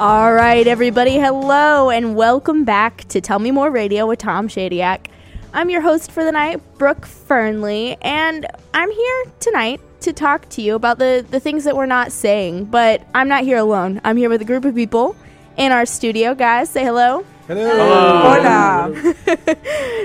[0.00, 5.06] All right, everybody, hello and welcome back to Tell Me More Radio with Tom Shadyac.
[5.52, 8.44] I'm your host for the night, Brooke Fernley, and
[8.74, 12.64] I'm here tonight to talk to you about the, the things that we're not saying,
[12.64, 14.00] but I'm not here alone.
[14.02, 15.14] I'm here with a group of people
[15.56, 16.34] in our studio.
[16.34, 17.24] Guys, say hello.
[17.46, 18.40] hello.
[18.40, 19.14] Hola.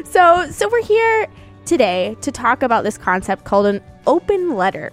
[0.05, 1.25] So, so we're here
[1.65, 4.91] today to talk about this concept called an open letter.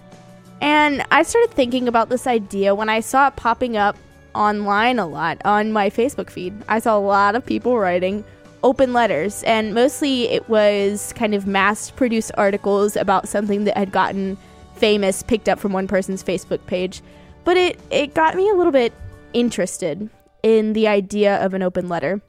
[0.59, 3.95] And I started thinking about this idea when I saw it popping up
[4.37, 6.53] online a lot on my Facebook feed.
[6.69, 8.23] I saw a lot of people writing
[8.63, 13.91] open letters, and mostly it was kind of mass produced articles about something that had
[13.91, 14.37] gotten
[14.75, 17.01] famous, picked up from one person's Facebook page.
[17.43, 18.93] But it, it got me a little bit
[19.33, 20.09] interested
[20.43, 22.21] in the idea of an open letter.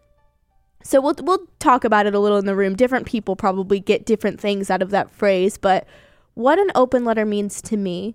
[0.82, 2.76] So we'll we'll talk about it a little in the room.
[2.76, 5.86] Different people probably get different things out of that phrase, but
[6.34, 8.14] what an open letter means to me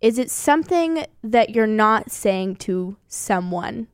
[0.00, 3.88] is it's something that you're not saying to someone.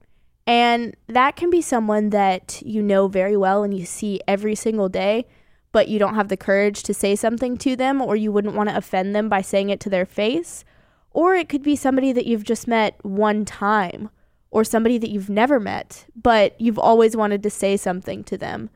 [0.46, 4.88] And that can be someone that you know very well and you see every single
[4.88, 5.26] day,
[5.70, 8.68] but you don't have the courage to say something to them or you wouldn't want
[8.68, 10.64] to offend them by saying it to their face.
[11.12, 14.10] Or it could be somebody that you've just met one time
[14.50, 18.70] or somebody that you've never met, but you've always wanted to say something to them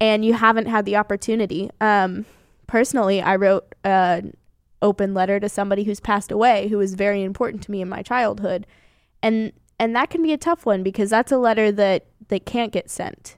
[0.00, 1.70] and you haven't had the opportunity.
[1.80, 2.24] Um,
[2.66, 4.36] personally, I wrote an
[4.82, 8.02] open letter to somebody who's passed away who was very important to me in my
[8.02, 8.66] childhood.
[9.22, 12.72] And and that can be a tough one because that's a letter that that can't
[12.72, 13.36] get sent.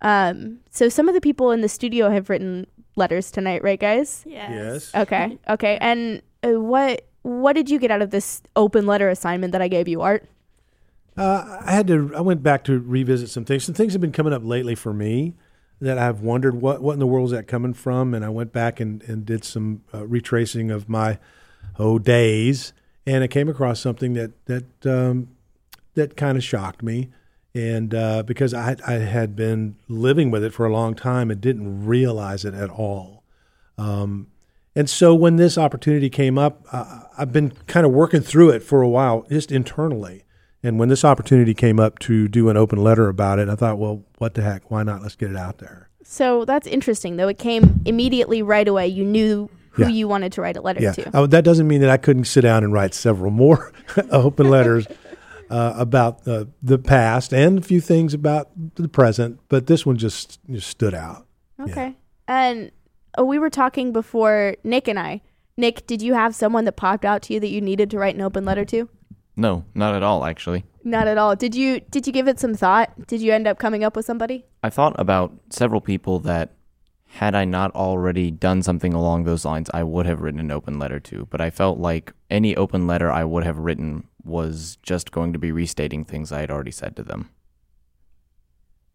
[0.00, 2.66] Um, so some of the people in the studio have written
[2.96, 4.24] letters tonight, right, guys?
[4.26, 4.92] Yes.
[4.94, 5.78] Okay, okay.
[5.80, 9.68] And uh, what what did you get out of this open letter assignment that I
[9.68, 10.28] gave you, Art?
[11.16, 12.12] Uh, I had to.
[12.16, 13.64] I went back to revisit some things.
[13.64, 15.34] Some things have been coming up lately for me
[15.82, 18.14] that I've wondered what what in the world is that coming from.
[18.14, 21.18] And I went back and, and did some uh, retracing of my
[21.78, 22.72] oh days,
[23.04, 25.28] and I came across something that that um,
[25.94, 27.10] that kind of shocked me.
[27.54, 31.40] And uh, because I I had been living with it for a long time and
[31.40, 33.24] didn't realize it at all.
[33.76, 34.28] Um,
[34.74, 38.62] and so when this opportunity came up, uh, I've been kind of working through it
[38.62, 40.24] for a while, just internally.
[40.62, 43.78] And when this opportunity came up to do an open letter about it, I thought,
[43.78, 44.70] well, what the heck?
[44.70, 45.02] Why not?
[45.02, 45.88] Let's get it out there.
[46.04, 47.28] So that's interesting, though.
[47.28, 48.86] It came immediately right away.
[48.86, 49.88] You knew who Yeah.
[49.88, 50.92] you wanted to write a letter Yeah.
[50.92, 51.16] to.
[51.16, 53.72] Uh, that doesn't mean that I couldn't sit down and write several more
[54.10, 54.86] open letters
[55.50, 59.96] uh, about uh, the past and a few things about the present, but this one
[59.96, 61.26] just, just stood out.
[61.60, 61.96] Okay.
[62.28, 62.70] And
[63.18, 65.22] uh, we were talking before, Nick and I.
[65.56, 68.14] Nick, did you have someone that popped out to you that you needed to write
[68.14, 68.88] an open letter to?
[69.36, 70.64] No, not at all, actually.
[70.84, 71.34] Not at all.
[71.36, 73.06] Did you did you give it some thought?
[73.06, 74.44] Did you end up coming up with somebody?
[74.62, 76.54] I thought about several people that,
[77.06, 80.78] had I not already done something along those lines, I would have written an open
[80.78, 81.26] letter to.
[81.30, 85.38] But I felt like any open letter I would have written was just going to
[85.38, 87.30] be restating things I had already said to them.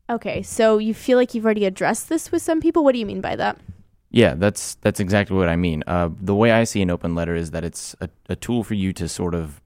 [0.09, 2.83] Okay, so you feel like you've already addressed this with some people?
[2.83, 3.57] What do you mean by that?
[4.09, 5.83] Yeah, that's that's exactly what I mean.
[5.85, 8.73] Uh, the way I see an open letter is that it's a, a tool for
[8.73, 9.61] you to sort of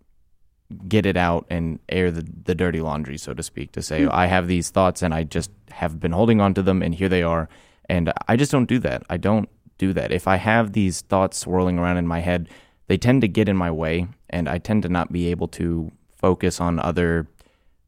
[0.72, 4.10] get it out and air the, the dirty laundry, so to speak, to say, hmm.
[4.12, 7.10] I have these thoughts and I just have been holding on to them and here
[7.10, 7.50] they are.
[7.90, 9.04] And I just don't do that.
[9.10, 10.12] I don't do that.
[10.12, 12.50] If I have these thoughts swirling around in my head,
[12.88, 15.92] they tend to get in my way and I tend to not be able to
[16.16, 17.28] focus on other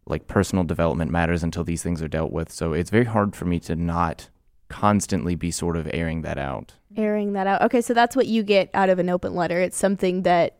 [0.06, 2.52] like personal development matters until these things are dealt with.
[2.52, 4.30] So it's very hard for me to not
[4.70, 6.74] constantly be sort of airing that out.
[6.98, 7.62] Airing that out.
[7.62, 9.60] Okay, so that's what you get out of an open letter.
[9.62, 10.58] It's something that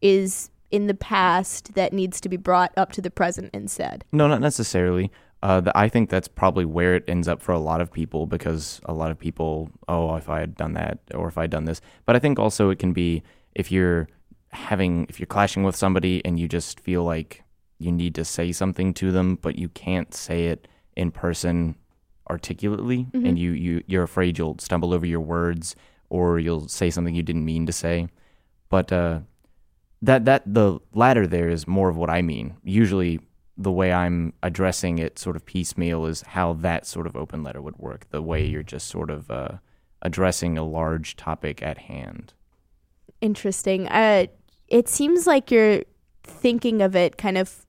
[0.00, 4.04] is in the past that needs to be brought up to the present and said.
[4.12, 5.10] No, not necessarily.
[5.42, 8.26] Uh, th- I think that's probably where it ends up for a lot of people
[8.26, 11.50] because a lot of people, oh, if I had done that or if I had
[11.50, 11.80] done this.
[12.04, 13.22] But I think also it can be
[13.54, 14.08] if you're
[14.50, 17.42] having, if you're clashing with somebody and you just feel like
[17.78, 21.76] you need to say something to them, but you can't say it in person
[22.28, 25.74] articulately and you, you, you're afraid you'll stumble over your words
[26.10, 28.08] or you'll say something you didn't mean to say.
[28.68, 29.20] But uh,
[30.02, 32.56] that that the latter there is more of what I mean.
[32.62, 33.20] Usually,
[33.56, 37.60] the way I'm addressing it, sort of piecemeal, is how that sort of open letter
[37.60, 38.08] would work.
[38.10, 39.58] The way you're just sort of uh,
[40.02, 42.32] addressing a large topic at hand.
[43.20, 43.86] Interesting.
[43.88, 44.26] Uh,
[44.68, 45.82] it seems like you're
[46.22, 47.66] thinking of it kind of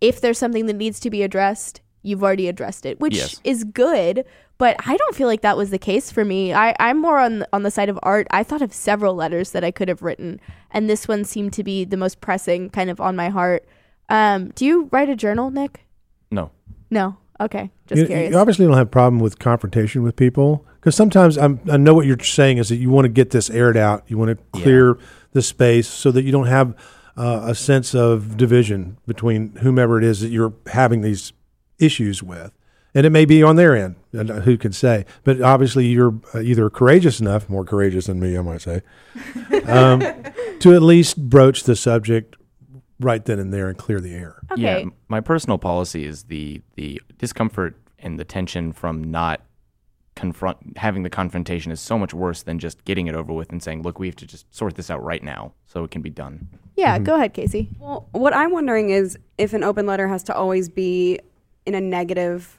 [0.00, 3.40] if there's something that needs to be addressed, you've already addressed it, which Yes.
[3.44, 4.24] is good.
[4.58, 6.54] But I don't feel like that was the case for me.
[6.54, 8.26] I, I'm more on on the side of art.
[8.30, 11.62] I thought of several letters that I could have written, and this one seemed to
[11.62, 13.66] be the most pressing, kind of on my heart.
[14.08, 15.84] Um, do you write a journal, Nick?
[16.30, 16.50] No,
[16.90, 17.16] No.
[17.38, 18.30] Okay, just you, curious.
[18.32, 21.92] you obviously don't have a problem with confrontation with people because sometimes I'm, I know
[21.92, 24.04] what you're saying is that you want to get this aired out.
[24.06, 24.96] You want to clear
[25.32, 26.74] the space so that you don't have
[27.14, 31.34] uh, a sense of division between whomever it is that you're having these
[31.78, 32.52] issues with.
[32.94, 35.04] And it may be on their end, and uh, who can say?
[35.22, 38.80] But obviously, you're uh, either courageous enough, more courageous than me, I might say,
[39.66, 40.00] um,
[40.60, 42.36] to at least broach the subject
[42.98, 44.40] right then and there and clear the air.
[44.50, 44.62] Okay.
[44.62, 49.42] Yeah, my personal policy is the the discomfort and the tension from not
[50.14, 53.62] confront having the confrontation is so much worse than just getting it over with and
[53.62, 56.10] saying, "Look, we have to just sort this out right now so it can be
[56.10, 57.68] done." Yeah, go ahead, Casey.
[57.78, 61.20] Well, what I'm wondering is if an open letter has to always be
[61.66, 62.58] in a negative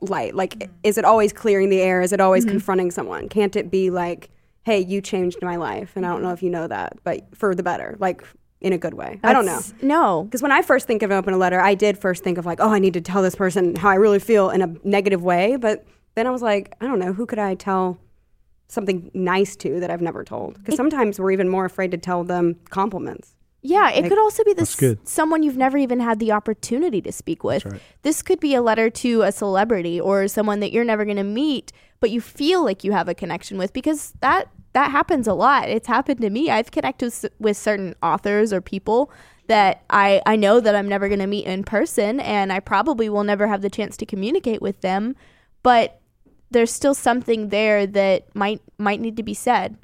[0.00, 0.34] light.
[0.34, 0.72] Like, mm-hmm.
[0.82, 2.00] is it always clearing the air?
[2.00, 2.52] Is it always mm-hmm.
[2.52, 3.28] confronting someone?
[3.28, 4.30] Can't it be like,
[4.62, 5.92] hey, you changed my life?
[5.96, 6.34] And I don't know mm-hmm.
[6.34, 8.22] if you know that, but for the better, like
[8.60, 9.18] in a good way.
[9.24, 9.60] I don't know.
[9.82, 10.22] No.
[10.24, 12.60] Because when I first think of an open letter, I did first think of like,
[12.60, 15.56] oh, I need to tell this person how I really feel in a negative way.
[15.56, 15.84] But
[16.14, 17.98] then I was like, I don't know, who could I tell
[18.68, 20.58] something nice to that I've never told?
[20.58, 23.34] Because sometimes we're even more afraid to tell them compliments.
[23.64, 25.06] Yeah, it Like- could also be this good.
[25.08, 27.64] someone you've never even had the opportunity to speak with.
[27.64, 27.80] right.
[28.02, 31.22] This could be a letter to a celebrity or someone that you're never going to
[31.24, 31.70] meet,
[32.00, 35.68] but you feel like you have a connection with because that that happens a lot.
[35.68, 36.48] It's happened to me.
[36.50, 39.10] I've connected with, with certain authors or people
[39.46, 43.08] that I I know that I'm never going to meet in person and I probably
[43.08, 45.14] will never have the chance to communicate with them,
[45.62, 46.00] but
[46.50, 49.76] there's still something there that might might need to be said.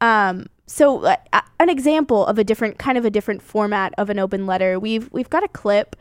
[0.00, 1.16] Um, so uh,
[1.60, 4.78] an example of a different kind of a different format of an open letter.
[4.78, 5.96] We've we've got a clip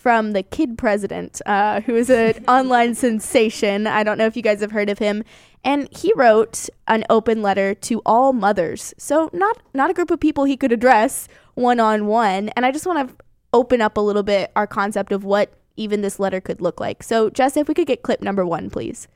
[0.00, 3.86] from the kid president, uh, who is an online sensation.
[3.86, 5.24] I don't know if you guys have heard of him.
[5.62, 8.94] And he wrote an open letter to all mothers.
[8.96, 12.48] So not not a group of people he could address one on one.
[12.50, 13.14] And I just want to
[13.52, 17.02] open up a little bit our concept of what even this letter could look like.
[17.02, 19.06] So Jess, if we could get clip number one, please.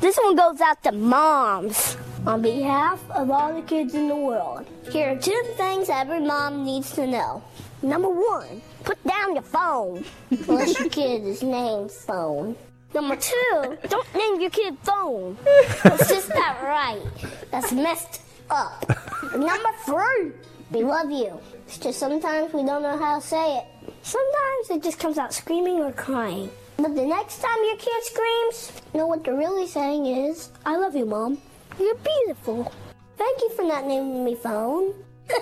[0.00, 1.96] This one goes out to moms.
[2.26, 6.64] On behalf of all the kids in the world, here are two things every mom
[6.64, 7.42] needs to know.
[7.82, 10.04] Number one, put down your phone.
[10.30, 12.56] Unless your kid is named Phone.
[12.94, 15.36] Number two, don't name your kid Phone.
[15.82, 17.02] That's just not right.
[17.50, 18.84] That's messed up.
[19.32, 20.32] Number three,
[20.70, 21.40] we love you.
[21.66, 23.64] It's just sometimes we don't know how to say it.
[24.02, 26.50] Sometimes it just comes out screaming or crying.
[26.78, 30.76] But the next time your kid screams, you know what they're really saying is, I
[30.76, 31.36] love you, Mom.
[31.76, 32.72] You're beautiful.
[33.16, 34.94] Thank you for not naming me phone.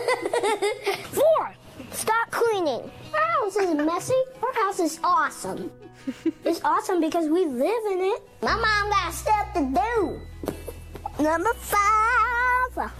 [1.12, 1.54] Four,
[1.92, 2.90] stop cleaning.
[3.12, 4.22] Our house isn't messy.
[4.42, 5.70] Our house is awesome.
[6.44, 8.22] it's awesome because we live in it.
[8.40, 11.22] My mom got stuff to do.
[11.22, 12.35] Number five,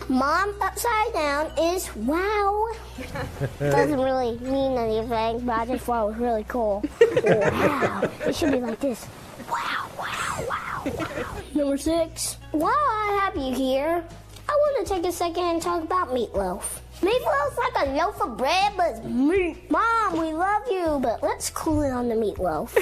[0.09, 2.69] mom upside down is wow.
[3.59, 6.83] Doesn't really mean anything, but I just thought it was really cool.
[7.01, 8.11] wow.
[8.27, 9.07] It should be like this.
[9.51, 11.43] Wow, wow, wow, wow.
[11.55, 14.05] Number six, while I have you here,
[14.49, 16.81] I want to take a second and talk about meatloaf.
[17.01, 19.71] Meatloaf's like a loaf of bread, but it's meat.
[19.71, 22.73] Mom, we love you, but let's cool it on the meatloaf.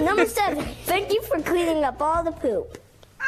[0.04, 2.78] Number seven, thank you for cleaning up all the poop.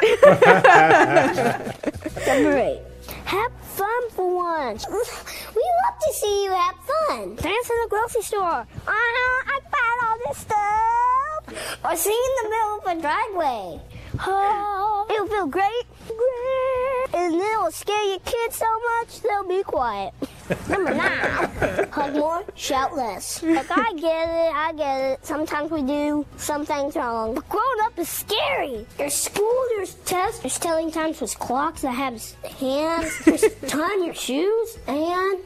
[2.27, 2.81] Number eight.
[3.25, 4.87] Have fun for once.
[5.57, 7.37] We love to see you have fun.
[7.37, 8.67] Dance in the grocery store.
[8.87, 11.83] Uh-huh, I found all this stuff.
[11.85, 13.81] Or sing in the middle of a driveway.
[14.21, 15.85] Oh, it'll feel great.
[16.07, 17.15] Great.
[17.15, 18.67] And then it'll scare your kids so
[19.01, 20.13] much they'll be quiet.
[20.69, 21.89] Number nine.
[21.91, 23.43] Hug more, shout less.
[23.43, 25.27] Look, I get it, I get it.
[25.27, 27.35] Sometimes we do some things wrong.
[27.35, 28.87] But growing up is scary.
[28.99, 34.05] There's school, there's tests, there's telling times with clocks that have s- hands, there's tying
[34.05, 35.39] your shoes, and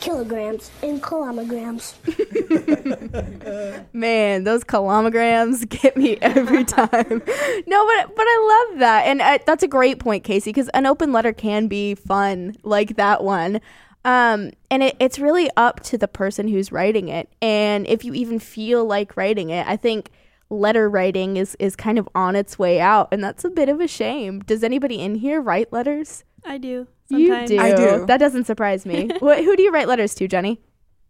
[0.00, 1.94] kilograms and kilograms.
[3.92, 7.22] Man, those kilograms get me every time.
[7.66, 10.86] no, but but I love that, and uh, that's a great point, Casey, because an
[10.86, 13.60] open letter can be fun, like that one.
[14.04, 18.12] Um, and it, it's really up to the person who's writing it, and if you
[18.14, 20.10] even feel like writing it, I think
[20.50, 23.80] letter writing is is kind of on its way out, and that's a bit of
[23.80, 24.40] a shame.
[24.40, 26.24] Does anybody in here write letters?
[26.44, 26.86] I do.
[27.08, 27.58] You do.
[27.58, 28.06] I do.
[28.06, 29.10] That doesn't surprise me.
[29.20, 30.60] what, who do you write letters to, Jenny?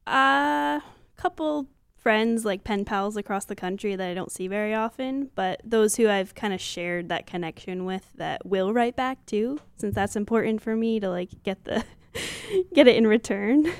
[0.06, 0.82] A
[1.16, 5.60] couple friends, like pen pals across the country that I don't see very often, but
[5.64, 9.94] those who I've kind of shared that connection with that will write back too, since
[9.94, 11.84] that's important for me to like get the
[12.74, 13.72] get it in return.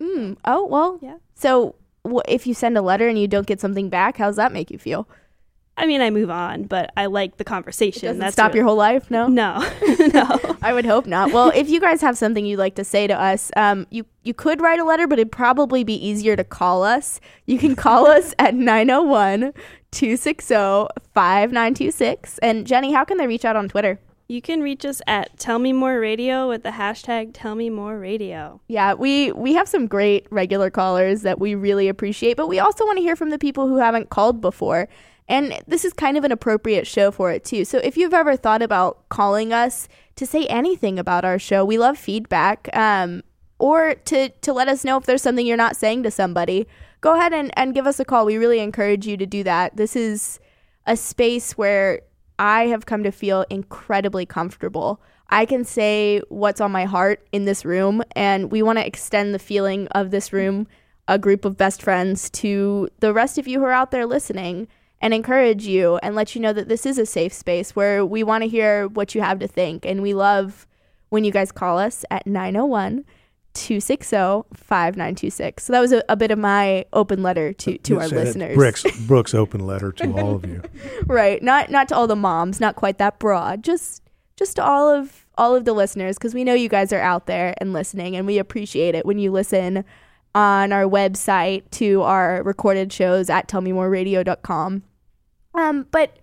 [0.00, 0.36] Mm.
[0.44, 0.98] Oh well.
[1.02, 1.16] Yeah.
[1.34, 1.74] So
[2.06, 4.70] wh- if you send a letter and you don't get something back, how's that make
[4.70, 5.08] you feel?
[5.74, 8.02] I mean, I move on, but I like the conversation.
[8.08, 9.10] Doesn't That's stop what- your whole life?
[9.10, 9.26] No.
[9.26, 9.58] No,
[10.12, 10.56] no.
[10.60, 11.32] I would hope not.
[11.32, 14.34] Well, if you guys have something you'd like to say to us, um, you you
[14.34, 17.20] could write a letter, but it'd probably be easier to call us.
[17.46, 19.52] You can call us at 901
[19.92, 20.54] 260
[21.14, 22.38] 5926.
[22.38, 23.98] And Jenny, how can they reach out on Twitter?
[24.32, 27.98] You can reach us at Tell Me More Radio with the hashtag Tell Me More
[27.98, 28.62] Radio.
[28.66, 32.86] Yeah, we we have some great regular callers that we really appreciate, but we also
[32.86, 34.88] want to hear from the people who haven't called before.
[35.28, 37.66] And this is kind of an appropriate show for it too.
[37.66, 39.86] So if you've ever thought about calling us
[40.16, 42.74] to say anything about our show, we love feedback.
[42.74, 43.22] Um,
[43.58, 46.66] or to to let us know if there's something you're not saying to somebody,
[47.02, 48.24] go ahead and, and give us a call.
[48.24, 49.76] We really encourage you to do that.
[49.76, 50.40] This is
[50.86, 52.00] a space where
[52.42, 55.00] I have come to feel incredibly comfortable.
[55.30, 59.32] I can say what's on my heart in this room, and we want to extend
[59.32, 60.66] the feeling of this room,
[61.06, 64.66] a group of best friends, to the rest of you who are out there listening
[65.00, 68.24] and encourage you and let you know that this is a safe space where we
[68.24, 69.86] want to hear what you have to think.
[69.86, 70.66] And we love
[71.10, 73.04] when you guys call us at 901
[73.54, 75.64] 260 5926.
[75.64, 78.54] So that was a, a, bit of my open letter to, to our listeners.
[78.54, 80.62] Brooks, Brooks' open letter to all of you.
[81.06, 81.42] right.
[81.42, 83.62] Not not to all the moms, not quite that broad.
[83.62, 84.02] Just
[84.36, 87.26] just to all of all of the listeners because we know you guys are out
[87.26, 89.84] there and listening and we appreciate it when you listen
[90.34, 94.82] on our website to our recorded shows at tellmemoreradio.com.
[95.54, 96.18] Um but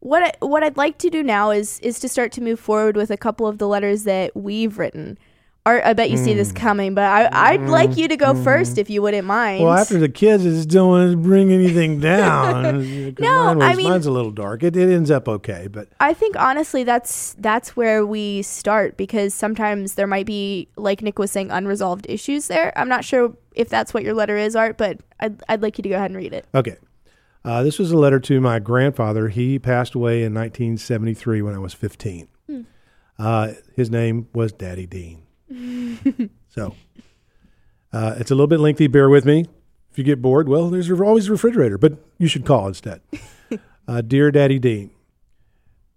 [0.00, 2.96] what I, what I'd like to do now is is to start to move forward
[2.96, 5.18] with a couple of the letters that we've written.
[5.64, 6.56] Art, I bet you see this hmm.
[6.56, 7.68] coming, but I, mm.
[7.68, 8.42] like you to go mm.
[8.42, 9.62] first if you wouldn't mind.
[9.62, 13.14] Well, after the kids, I just don't want to bring anything down.
[13.20, 14.64] no, mine I mean, mine's a little dark.
[14.64, 19.34] It, it ends up okay, but I think honestly, that's that's where we start because
[19.34, 22.76] sometimes there might be, like Nick was saying, unresolved issues there.
[22.76, 25.82] I'm not sure if that's what your letter is, Art, but I'd I'd like you
[25.82, 26.44] to go ahead and read it.
[26.56, 26.76] Okay.
[27.44, 29.28] Uh, this was a letter to my grandfather.
[29.28, 32.28] He passed away in 1973 when I was 15.
[32.48, 32.62] Hmm.
[33.16, 35.21] Uh, his name was Daddy Dean.
[36.48, 36.74] So
[37.92, 38.86] uh, it's a little bit lengthy.
[38.86, 39.46] Bear with me.
[39.90, 43.00] If you get bored, well, there's always a refrigerator, but you should call instead.
[43.88, 44.92] Uh, Dear Daddy Dean,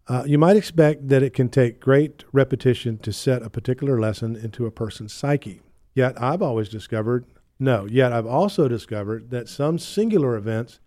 [0.08, 4.36] uh, you might expect that it can take great repetition to set a particular lesson
[4.36, 5.62] into a person's psyche.
[5.94, 7.26] Yet I've always discovered,
[7.60, 10.80] no, yet I've also discovered that some singular events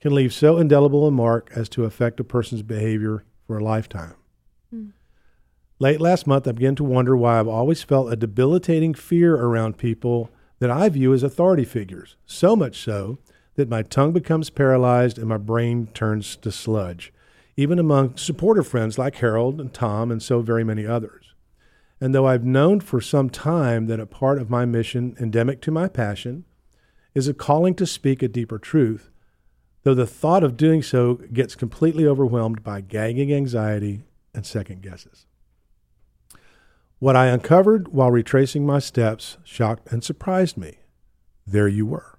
[0.00, 4.14] can leave so indelible a mark as to affect a person's behavior for a lifetime.
[5.82, 9.78] Late last month, I began to wonder why I've always felt a debilitating fear around
[9.78, 13.18] people that I view as authority figures, so much so
[13.54, 17.14] that my tongue becomes paralyzed and my brain turns to sludge,
[17.56, 21.32] even among supportive friends like Harold and Tom and so very many others.
[21.98, 25.70] And though I've known for some time that a part of my mission, endemic to
[25.70, 26.44] my passion,
[27.14, 29.10] is a calling to speak a deeper truth,
[29.84, 34.02] though the thought of doing so gets completely overwhelmed by gagging anxiety
[34.34, 35.24] and second guesses.
[37.00, 40.80] What I uncovered while retracing my steps shocked and surprised me.
[41.46, 42.18] There you were.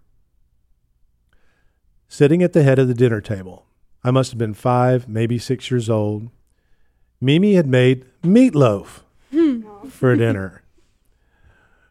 [2.07, 3.67] Sitting at the head of the dinner table.
[4.03, 6.31] I must have been five, maybe six years old.
[7.21, 9.87] Mimi had made meatloaf hmm.
[9.87, 10.63] for dinner.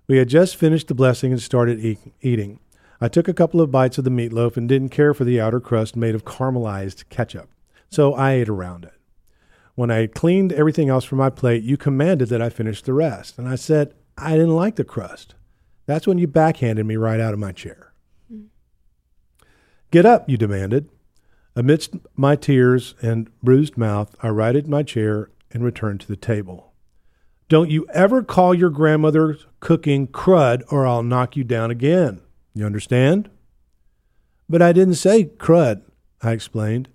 [0.09, 2.59] We had just finished the blessing and started eat- eating.
[3.01, 5.61] I took a couple of bites of the meatloaf and didn't care for the outer
[5.61, 7.51] crust made of caramelized ketchup,
[7.89, 9.00] so I ate around it.
[9.81, 13.39] When I cleaned everything else from my plate, you commanded that I finish the rest.
[13.39, 15.35] And I said, I didn't like the crust.
[15.87, 17.95] That's when you backhanded me right out of my chair.
[18.31, 18.49] Mm.
[19.91, 20.91] Get up, you demanded.
[21.57, 26.75] Amidst my tears and bruised mouth, I righted my chair and returned to the table.
[27.49, 32.21] Don't you ever call your grandmother's cooking crud or I'll knock you down again.
[32.53, 33.31] You understand?
[34.47, 35.81] But I didn't say crud,
[36.21, 36.91] I explained.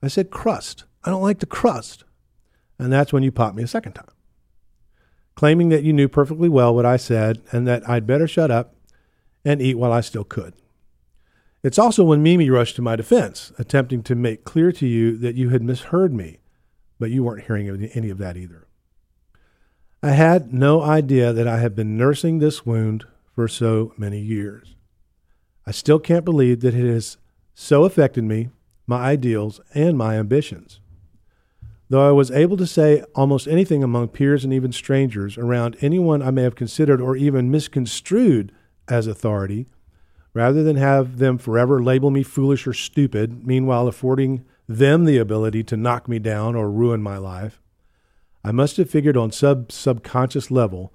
[0.00, 0.84] I said crust.
[1.02, 2.04] I don't like the crust
[2.78, 4.10] and that's when you popped me a second time,
[5.34, 8.74] claiming that you knew perfectly well what I said and that I'd better shut up
[9.44, 10.54] and eat while I still could.
[11.62, 15.34] It's also when Mimi rushed to my defense, attempting to make clear to you that
[15.34, 16.38] you had misheard me,
[17.00, 18.66] but you weren't hearing any of that either.
[20.00, 23.04] I had no idea that I had been nursing this wound
[23.34, 24.76] for so many years.
[25.66, 27.16] I still can't believe that it has
[27.54, 28.50] so affected me,
[28.86, 30.78] my ideals, and my ambitions.
[31.90, 36.20] Though I was able to say almost anything among peers and even strangers around anyone
[36.20, 38.52] I may have considered or even misconstrued
[38.88, 39.66] as authority,
[40.34, 45.64] rather than have them forever label me foolish or stupid, meanwhile affording them the ability
[45.64, 47.60] to knock me down or ruin my life,
[48.44, 50.92] I must have figured on sub subconscious level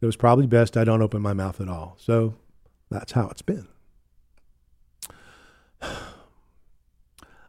[0.00, 1.96] that it was probably best I don't open my mouth at all.
[2.00, 2.34] So
[2.90, 3.68] that's how it's been.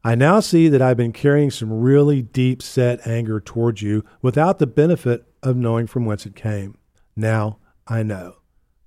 [0.03, 4.57] I now see that I've been carrying some really deep set anger towards you without
[4.57, 6.77] the benefit of knowing from whence it came.
[7.15, 8.37] Now I know.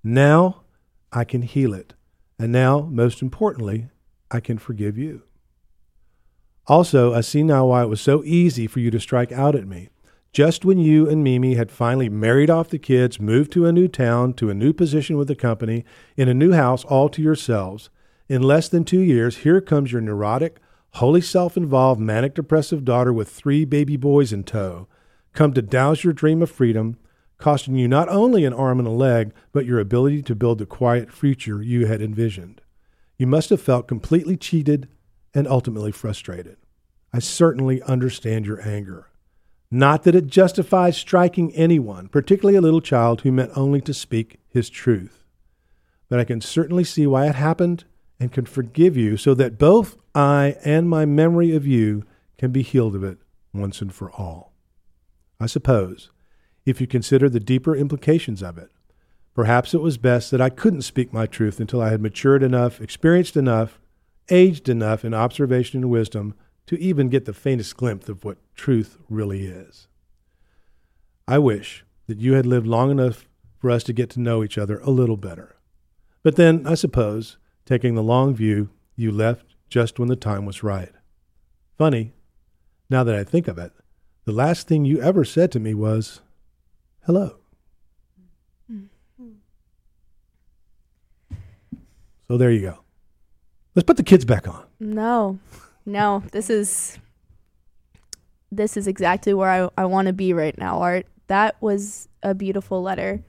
[0.03, 0.63] Now
[1.13, 1.95] I can heal it.
[2.39, 3.89] And now, most importantly,
[4.31, 5.23] I can forgive you.
[6.67, 9.69] Also, I see now why it was so easy for you to strike out at
[9.69, 9.91] me.
[10.33, 13.87] Just when you and Mimi had finally married off the kids, moved to a new
[13.87, 15.85] town, to a new position with the company,
[16.17, 17.89] in a new house all to yourselves,
[18.29, 20.59] in less than two years, here comes your neurotic,
[20.95, 24.87] wholly self involved, manic depressive daughter with three baby boys in tow,
[25.33, 26.97] come to douse your dream of freedom,
[27.39, 30.67] costing you not only an arm and a leg, but your ability to build the
[30.67, 32.61] quiet future you had envisioned.
[33.19, 34.89] You must have felt completely cheated
[35.35, 36.57] and ultimately frustrated.
[37.13, 39.09] I certainly understand your anger.
[39.71, 44.39] Not that it justifies striking anyone, particularly a little child who meant only to speak
[44.49, 45.25] his truth.
[46.09, 47.85] But I can certainly see why it happened
[48.21, 52.05] and can forgive you so that both I and my memory of you
[52.39, 53.19] can be healed of it
[53.53, 54.53] once and for all.
[55.41, 56.11] I suppose,
[56.65, 58.71] if you consider the deeper implications of it,
[59.35, 62.81] perhaps it was best that I couldn't speak my truth until I had matured enough,
[62.81, 63.81] experienced enough,
[64.31, 66.35] aged enough in observation and wisdom
[66.67, 69.89] to even get the faintest glimpse of what truth really is.
[71.29, 73.27] I wish that you had lived long enough
[73.59, 75.57] for us to get to know each other a little better.
[76.23, 80.63] But then, I suppose, taking the long view, you left just when the time was
[80.63, 80.93] right.
[81.77, 82.13] Funny,
[82.89, 83.73] now that I think of it,
[84.25, 86.21] the last thing you ever said to me was,
[87.07, 87.39] hello.
[92.27, 92.79] So there you go.
[93.75, 94.65] Let's put the kids back on.
[94.81, 95.39] No,
[95.85, 96.99] no, this is
[98.51, 101.07] this is exactly where I, I want to be right now, Art.
[101.27, 103.23] That was a beautiful letter.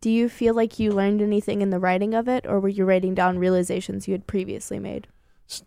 [0.00, 2.84] Do you feel like you learned anything in the writing of it, or were you
[2.86, 5.08] writing down realizations you had previously made?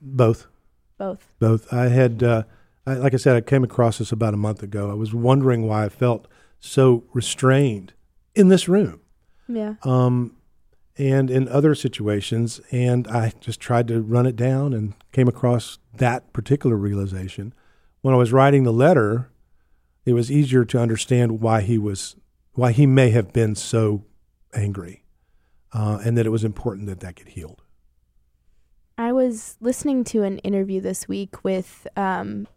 [0.02, 0.48] Both.
[0.98, 1.28] Both.
[1.40, 1.72] Both.
[1.72, 2.44] I had, uh,
[2.88, 4.90] I, like I said, I came across this about a month ago.
[4.90, 6.28] I was wondering why I felt
[6.60, 7.94] so restrained
[8.34, 9.02] in this room
[9.48, 9.75] Yeah.
[9.84, 10.36] um,
[10.98, 12.60] and in other situations.
[12.72, 17.54] And I just tried to run it down and came across that particular realization.
[18.02, 19.30] When I was writing the letter,
[20.06, 22.16] it was easier to understand why he was,
[22.54, 24.06] why he may have been so
[24.55, 25.03] angry,
[25.74, 27.61] uh, and that it was important that that get healed.
[28.98, 32.48] I was listening to an interview this week with um,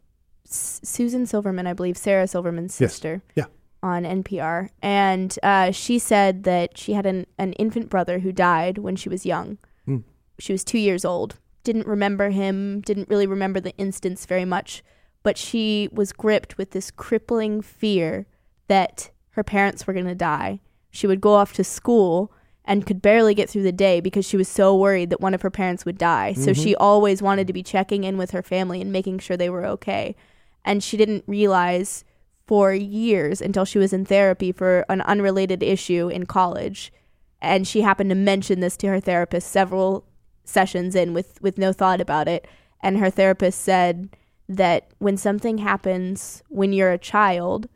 [0.46, 2.92] S- Susan Silverman, I believe, Sarah Silverman's Yes.
[2.92, 3.22] sister.
[3.34, 3.46] Yeah.
[3.82, 4.68] On NPR.
[4.82, 9.08] And uh, she said that she had an, an infant brother who died when she
[9.08, 9.58] was young.
[9.86, 9.98] Hmm.
[10.38, 11.36] She was two years old.
[11.62, 14.82] Didn't remember him, didn't really remember the instance very much.
[15.22, 18.26] But she was gripped with this crippling fear
[18.68, 20.60] that her parents were going to die.
[20.90, 22.32] She would go off to school
[22.64, 25.42] and could barely get through the day because she was so worried that one of
[25.42, 26.32] her parents would die.
[26.32, 26.82] So she mm-hmm.
[26.82, 30.16] always wanted to be checking in with her family and making sure they were okay.
[30.64, 32.04] And she didn't realize
[32.46, 36.92] for years until she was in therapy for an unrelated issue in college.
[37.40, 40.04] And she happened to mention this to her therapist several
[40.44, 42.48] sessions in with, with no thought about it.
[42.82, 44.16] And her therapist said
[44.48, 47.68] that when something happens when you're a child,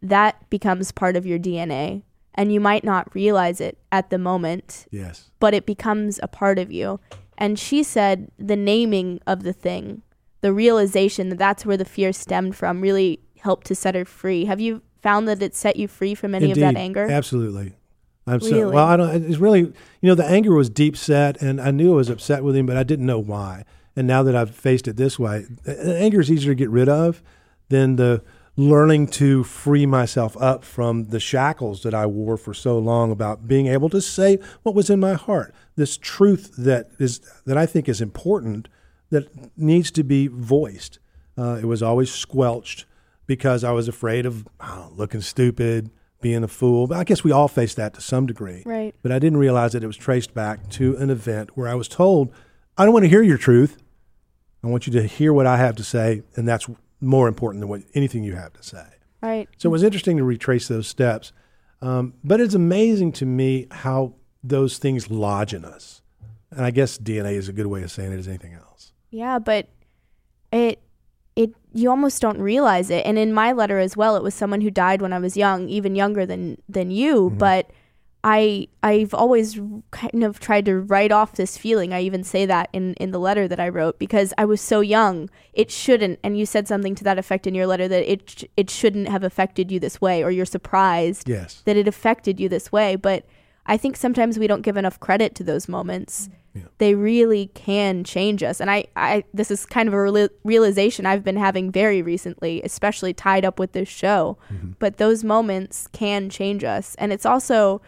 [0.00, 2.02] that becomes part of your DNA.
[2.34, 5.30] And you might not realize it at the moment, Yes.
[5.38, 6.98] but it becomes a part of you.
[7.36, 10.02] And she said the naming of the thing,
[10.40, 14.44] the realization that that's where the fear stemmed from, really helped to set her free.
[14.46, 17.10] Have you found that it set you free from any of that anger?
[17.10, 17.74] Absolutely.
[18.26, 18.74] I'm so, Really?
[18.74, 18.86] well.
[18.86, 19.24] I don't.
[19.24, 22.44] It's really you know the anger was deep set, and I knew I was upset
[22.44, 23.64] with him, but I didn't know why.
[23.96, 27.20] And now that I've faced it this way, anger is easier to get rid of
[27.68, 28.22] than the
[28.56, 33.48] learning to free myself up from the shackles that I wore for so long about
[33.48, 35.54] being able to say what was in my heart.
[35.76, 38.68] This truth that is that I think is important
[39.10, 40.98] that needs to be voiced.
[41.36, 42.84] Uh, it was always squelched
[43.26, 44.46] because I was afraid of
[44.94, 46.86] looking stupid, being a fool.
[46.86, 48.62] But I guess we all face that to some degree.
[48.66, 48.94] Right.
[49.02, 51.88] But I didn't realize that it was traced back to an event where I was
[51.88, 52.32] told,
[52.76, 53.82] I don't want to hear your truth.
[54.62, 56.68] I want you to hear what I have to say, and that's
[57.02, 58.86] more important than what anything you have to say.
[59.20, 59.48] Right.
[59.58, 61.32] So it was interesting to retrace those steps.
[61.80, 66.00] Um, but it's amazing to me how those things lodge in us.
[66.50, 68.92] And I guess DNA is a good way of saying it as anything else.
[69.10, 69.68] Yeah, but
[70.52, 70.80] it
[71.34, 73.06] it you almost don't realize it.
[73.06, 75.68] And in my letter as well, it was someone who died when I was young,
[75.68, 77.70] even younger than than you, but
[78.24, 81.92] I I've always kind of tried to write off this feeling.
[81.92, 84.80] I even say that in in the letter that I wrote because I was so
[84.80, 85.28] young.
[85.52, 88.70] It shouldn't and you said something to that effect in your letter that it it
[88.70, 91.62] shouldn't have affected you this way or you're surprised Yes.
[91.64, 93.24] that it affected you this way, but
[93.66, 96.28] I think sometimes we don't give enough credit to those moments.
[96.54, 96.62] Yeah.
[96.78, 98.60] They really can change us.
[98.60, 102.60] And I, I this is kind of a reali- realization I've been having very recently,
[102.62, 104.36] especially tied up with this show.
[104.52, 104.72] Mm-hmm.
[104.78, 106.94] But those moments can change us.
[106.96, 107.80] And it's also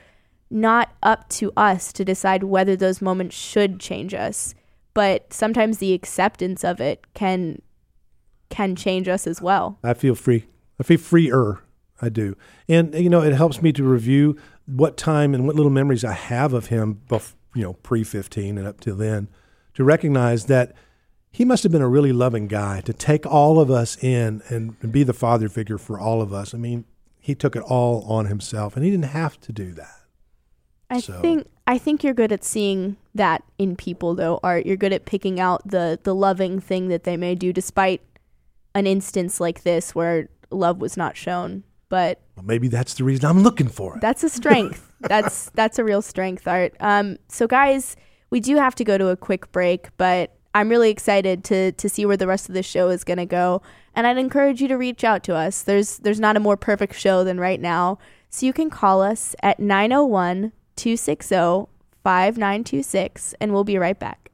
[0.55, 4.55] not up to us to decide whether those moments should change us.
[4.95, 7.61] But sometimes the acceptance of it can
[8.49, 9.79] can change us as well.
[9.83, 10.47] I feel free.
[10.79, 11.61] I feel freer
[12.01, 12.37] I do.
[12.69, 14.37] And you know, it helps me to review
[14.67, 18.57] what time and what little memories I have of him, bef- you know, pre fifteen
[18.57, 19.29] and up till then,
[19.75, 20.73] to recognize that
[21.33, 24.77] he must have been a really loving guy to take all of us in and,
[24.81, 26.55] and be the father figure for all of us.
[26.55, 26.85] I mean,
[27.19, 30.04] he took it all on himself, and he didn't have to do that.
[30.95, 34.67] I So- think I think you're good at seeing that in people though, Art.
[34.67, 38.01] You're good at picking out the the loving thing that they may do despite
[38.75, 41.63] an instance like this where love was not shown.
[41.89, 44.01] But Well, maybe that's the reason I'm looking for it.
[44.01, 44.91] that's a strength.
[45.01, 46.75] that's that's a real strength, Art.
[46.81, 47.97] Um so guys,
[48.31, 51.89] we do have to go to a quick break, but I'm really excited to to
[51.89, 53.61] see where the rest of the show is going to go.
[53.97, 55.63] And I'd encourage you to reach out to us.
[55.63, 57.99] There's there's not a more perfect show than right now.
[58.31, 61.71] So you can call us at 901 260
[62.05, 64.31] 5926 and we'll be right back.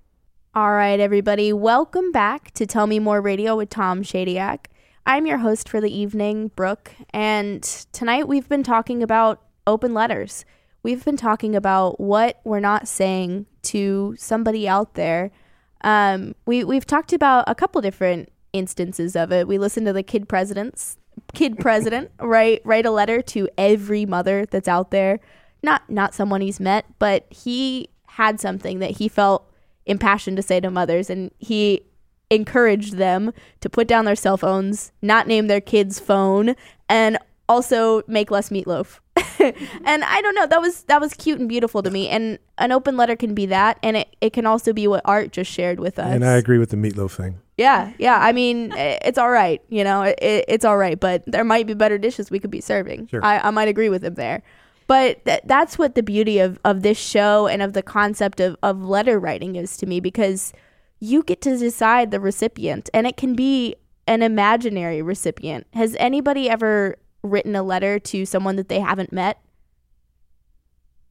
[0.54, 4.66] All right, everybody, welcome back to Tell Me More Radio with Tom Shadyac.
[5.06, 10.44] I'm your host for the evening, Brooke, and tonight we've been talking about open letters.
[10.82, 15.30] We've been talking about what we're not saying to somebody out there.
[15.82, 19.46] Um, we we've talked about a couple different instances of it.
[19.46, 20.98] We listened to the kid presidents,
[21.32, 25.20] kid president write write a letter to every mother that's out there.
[25.62, 29.50] Not not someone he's met, but he had something that he felt
[29.86, 31.82] impassioned to say to mothers, and he
[32.30, 36.54] encouraged them to put down their cell phones, not name their kid's phone,
[36.88, 37.18] and
[37.48, 39.00] also make less meatloaf.
[39.40, 42.08] and I don't know, that was that was cute and beautiful to me.
[42.08, 45.32] And an open letter can be that, and it, it can also be what Art
[45.32, 46.06] just shared with us.
[46.06, 47.40] And I agree with the meatloaf thing.
[47.56, 48.18] Yeah, yeah.
[48.18, 49.60] I mean, it's all right.
[49.68, 50.18] You know, it,
[50.48, 50.98] it's all right.
[50.98, 53.08] But there might be better dishes we could be serving.
[53.08, 53.22] Sure.
[53.22, 54.42] I, I might agree with him there.
[54.90, 58.56] But th- that's what the beauty of, of this show and of the concept of,
[58.60, 60.52] of letter writing is to me because
[60.98, 63.76] you get to decide the recipient and it can be
[64.08, 65.68] an imaginary recipient.
[65.74, 69.40] Has anybody ever written a letter to someone that they haven't met?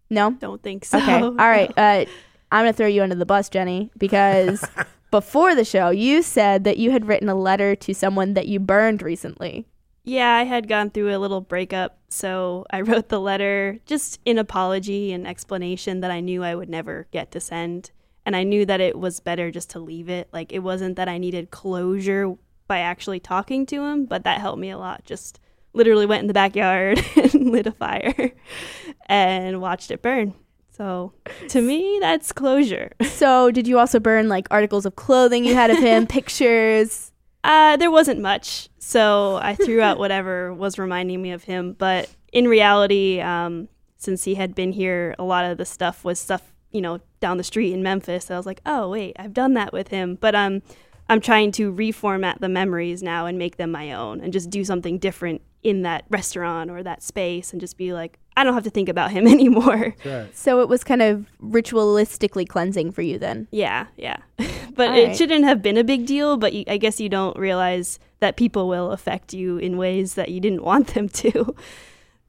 [0.10, 0.32] No?
[0.32, 0.98] Don't think so.
[0.98, 1.22] Okay.
[1.22, 1.72] All right.
[1.78, 2.04] Uh,
[2.52, 4.62] I'm going to throw you under the bus, Jenny, because
[5.10, 8.60] before the show, you said that you had written a letter to someone that you
[8.60, 9.68] burned recently.
[10.04, 14.38] Yeah, I had gone through a little breakup, so I wrote the letter just in
[14.38, 17.92] apology and explanation that I knew I would never get to send.
[18.26, 20.30] And I knew that it was better just to leave it.
[20.32, 22.36] Like, it wasn't that I needed closure
[22.68, 25.04] by actually talking to him, but that helped me a lot.
[25.06, 25.40] Just
[25.74, 28.32] literally went in the backyard and lit a fire
[29.08, 30.34] and watched it burn.
[30.72, 31.12] So
[31.50, 32.94] to me, that's closure.
[33.04, 37.09] So, did you also burn like articles of clothing you had of him, pictures?
[37.44, 41.74] Uh, there wasn't much, so I threw out whatever was reminding me of him.
[41.74, 46.20] But in reality, um, since he had been here, a lot of the stuff was
[46.20, 48.30] stuff you know down the street in Memphis.
[48.30, 50.16] I was like, oh wait, I've done that with him.
[50.20, 50.62] But um,
[51.08, 54.64] I'm trying to reformat the memories now and make them my own, and just do
[54.64, 58.64] something different in that restaurant or that space, and just be like, I don't have
[58.64, 59.96] to think about him anymore.
[60.34, 63.48] So, it was kind of ritualistically cleansing for you then.
[63.52, 64.18] Yeah, yeah.
[64.76, 65.16] but All it right.
[65.18, 68.68] shouldn't have been a big deal, but you, I guess you don't realize that people
[68.70, 71.54] will affect you in ways that you didn't want them to.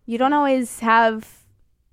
[0.06, 1.44] You don't always have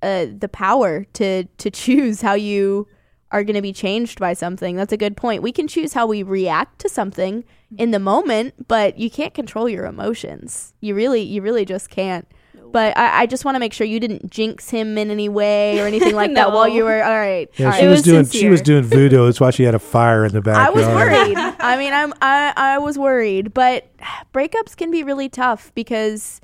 [0.02, 2.88] uh, the power to, to choose how you
[3.32, 4.76] are going to be changed by something.
[4.76, 5.44] That's a good point.
[5.44, 7.44] We can choose how we react to something
[7.78, 10.74] in the moment, but you can't control your emotions.
[10.80, 12.28] You really, you really just can't.
[12.72, 15.80] But I, I just want to make sure you didn't jinx him in any way
[15.80, 17.50] or anything like that while you were all right.
[17.56, 17.90] Yeah, all she right.
[17.90, 19.26] Was, was doing she was doing voodoo.
[19.26, 20.58] That's why she had a fire in the back.
[20.58, 21.38] I was worried.
[21.38, 23.88] I mean, I'm I, I was worried, but
[24.34, 26.42] breakups can be really tough because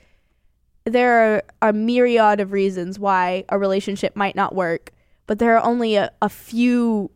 [0.86, 4.92] there are a myriad of reasons why a relationship might not work,
[5.28, 7.10] but there are only a, a few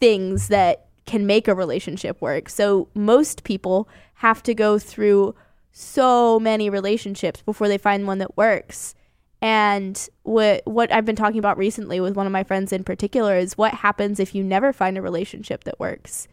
[0.00, 2.48] things that can make a relationship work.
[2.48, 5.34] So most people have to go through
[5.78, 8.94] so many relationships before they find one that works.
[9.42, 13.36] And what what I've been talking about recently with one of my friends in particular
[13.36, 16.28] is what happens if you never find a relationship that works.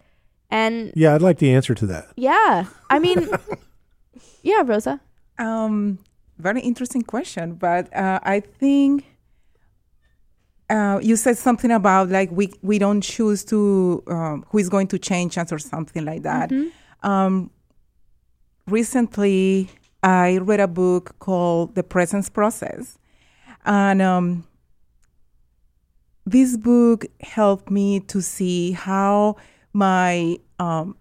[0.49, 2.05] And Yeah, I'd like the answer to that.
[2.15, 3.27] yeah, I mean,
[4.43, 5.01] yeah, Rosa.
[5.37, 5.99] Um,
[6.37, 9.03] very interesting question, but uh, I think
[10.69, 14.87] uh, you said something about like we we don't choose to um, who is going
[14.87, 16.49] to change us or something like that.
[17.01, 17.51] Um,
[18.67, 19.69] recently,
[20.01, 22.97] I read a book called The Presence Process,
[23.65, 24.45] and um,
[26.25, 29.35] this book helped me to see how
[29.73, 30.95] my um,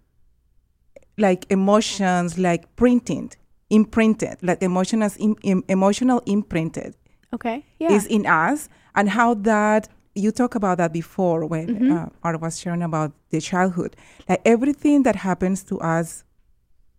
[1.18, 3.36] like emotions like printed
[3.70, 6.94] imprinted like emotional im- im- emotional imprinted
[7.34, 7.64] Okay.
[7.78, 7.92] Yeah.
[7.92, 12.58] is in us and how that you talk about that before when uh, Art was
[12.58, 13.94] sharing about the childhood
[14.28, 16.24] like everything that happens to us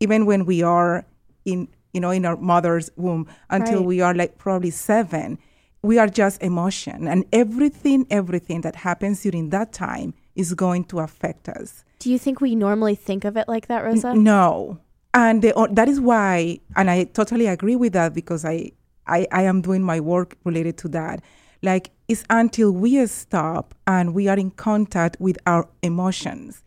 [0.03, 1.05] even when we are
[1.45, 3.87] in you know, in our mother's womb until Right.
[3.87, 5.37] we are like probably seven.
[5.83, 10.99] We are just emotion, and everything, everything that happens during that time is going to
[11.01, 11.83] affect us.
[11.99, 14.13] Do you think we normally think of it like that, Rosa?
[14.15, 14.79] No,
[15.13, 18.71] and the, that is why, and I totally agree with that because I,
[19.05, 21.21] I, I am doing my work related to that.
[21.61, 26.63] Like it's until we stop and we are in contact with our emotions,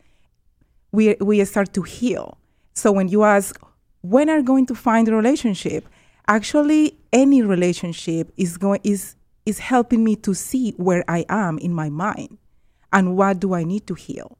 [0.91, 2.37] we we start to heal.
[2.77, 3.59] So when you ask,
[4.01, 5.89] when are you going to find a relationship?
[6.27, 9.15] Actually, any relationship is going is
[9.47, 12.37] is helping me to see where I am in my mind,
[12.93, 14.37] and what do I need to heal?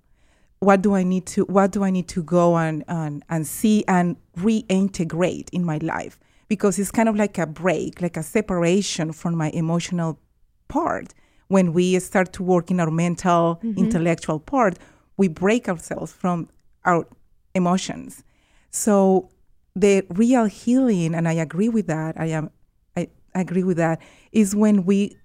[0.60, 3.84] What do I need to what do I need to go and and, and see
[3.88, 6.20] and reintegrate in my life?
[6.48, 10.20] Because it's kind of like a break like a separation from my emotional
[10.68, 11.16] part.
[11.48, 13.80] When we start to work in our mental mm-hmm.
[13.80, 14.78] intellectual part
[15.16, 16.50] we break ourselves from
[16.86, 17.08] our
[17.56, 18.24] emotions
[18.72, 19.30] so
[19.76, 22.50] the real healing and I agree with that I am
[22.96, 24.02] I agree with that
[24.32, 25.18] is when we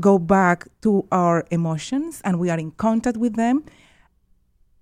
[0.00, 3.64] go back to our emotions and we are in contact with them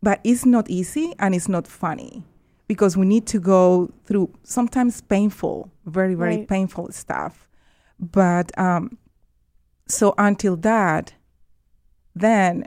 [0.03, 2.25] but it's not easy and it's not funny
[2.67, 6.49] because we need to go through sometimes painful, very, very Right.
[6.49, 7.47] painful stuff.
[8.01, 8.97] But um,
[9.87, 11.12] so until that,
[12.15, 12.67] then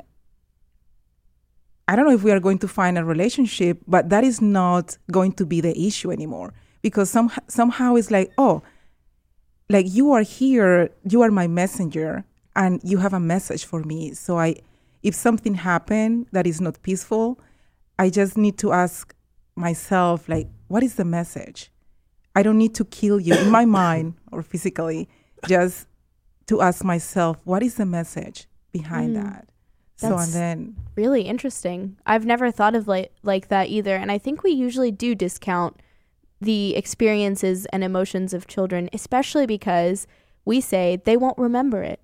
[1.87, 4.97] I don't know if we are going to find a relationship, but that is not
[5.11, 8.63] going to be the issue anymore because some, somehow it's like, oh,
[9.69, 12.23] like you are here, you are my messenger,
[12.55, 14.13] and you have a message for me.
[14.13, 14.55] So I,
[15.03, 17.39] if something happened that is not peaceful,
[17.99, 19.15] I just need to ask
[19.55, 21.71] myself, like, what is the message?
[22.35, 25.07] I don't need to kill you in my mind or physically,
[25.47, 25.87] just
[26.47, 29.23] to ask myself, what is the message behind hmm.
[29.23, 29.49] that?
[29.97, 31.95] So That's- and then really interesting.
[32.05, 35.79] I've never thought of like like that either, and I think we usually do discount
[36.41, 40.05] the experiences and emotions of children, especially because
[40.43, 42.01] we say they won't remember it.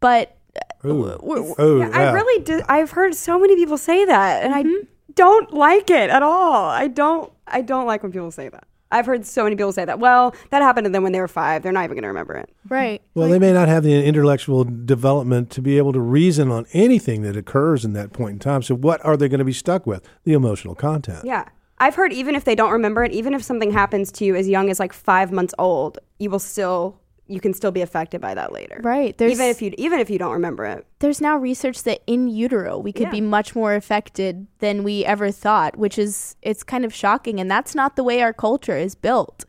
[0.00, 0.36] But
[0.84, 1.18] uh, Ooh.
[1.22, 2.60] we're- Oh, Yeah, I really do.
[2.68, 4.74] I've heard so many people say that, and Mm-hmm.
[4.84, 6.64] I don't like it at all.
[6.64, 7.32] I don't.
[7.46, 8.66] I don't like when people say that.
[8.90, 9.98] I've heard so many people say that.
[9.98, 11.62] Well, that happened to them when they were five.
[11.62, 12.50] They're not even going to remember it.
[12.68, 13.02] right.
[13.14, 17.22] Well, they may not have the intellectual development to be able to reason on anything
[17.22, 18.62] that occurs in that point in time.
[18.62, 20.08] So, what are they going to be stuck with?
[20.24, 21.24] The emotional content.
[21.24, 21.44] Yeah,
[21.78, 24.48] I've heard even if they don't remember it, even if something happens to you as
[24.48, 28.34] young as like five months old, you will still you can still be affected by
[28.34, 28.80] that later.
[28.82, 29.16] Right.
[29.16, 30.86] There's even if you even if you don't remember it.
[31.00, 33.10] there's now research that in utero we could Yeah.
[33.10, 37.50] be much more affected than we ever thought, which is it's kind of shocking, and
[37.50, 39.44] that's not the way our culture is built.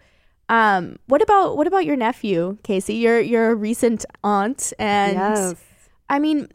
[0.50, 2.96] Um, what about what about your nephew, Casey?
[2.96, 5.56] You're you're a recent aunt, and yes.
[6.10, 6.48] I mean,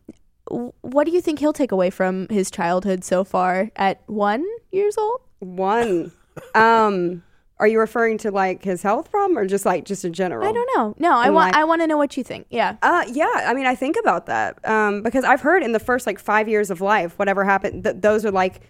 [0.81, 4.99] what do you think he'll take away from his childhood so far at one years
[4.99, 5.21] old?
[5.39, 6.11] One.
[6.57, 7.23] um,
[7.61, 10.47] are you referring to like his health problem or just like just in general?
[10.49, 10.95] I don't know.
[10.99, 12.47] No, I want I want to know what you think.
[12.51, 12.77] Yeah.
[12.83, 13.31] Uh, yeah.
[13.47, 16.49] I mean, I think about that um, because I've heard in the first like five
[16.49, 18.61] years of life, whatever happened, th- those are like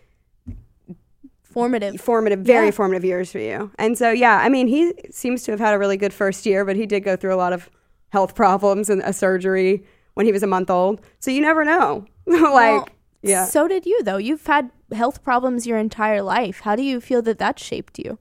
[1.42, 2.00] Formative.
[2.00, 2.70] formative, very Yeah.
[2.72, 3.70] formative years for you.
[3.78, 6.64] And so, yeah, I mean, he seems to have had a really good first year,
[6.64, 7.70] but he did go through a lot of
[8.08, 11.00] health problems and a surgery when he was a month old.
[11.20, 12.06] So you never know.
[12.26, 12.88] like, Well,
[13.22, 13.44] yeah.
[13.44, 14.16] So did you though.
[14.16, 16.60] You've had health problems your entire life.
[16.60, 18.18] How do you feel that that shaped you?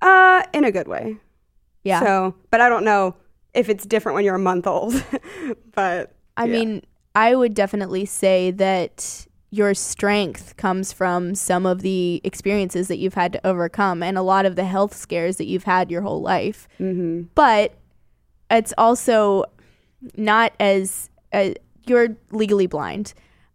[0.00, 1.16] Uh, in a good way.
[1.84, 2.00] Yeah.
[2.00, 3.16] So, but I don't know
[3.54, 4.94] if it's different when you're a month old.
[5.74, 6.52] but I yeah.
[6.52, 6.82] mean,
[7.14, 13.14] I would definitely say that your strength comes from some of the experiences that you've
[13.14, 16.22] had to overcome and a lot of the health scares that you've had your whole
[16.22, 16.68] life.
[16.78, 17.28] Mhm.
[17.34, 17.74] But
[18.48, 19.44] it's also
[20.16, 21.50] not as uh,
[21.86, 23.12] you're legally blind.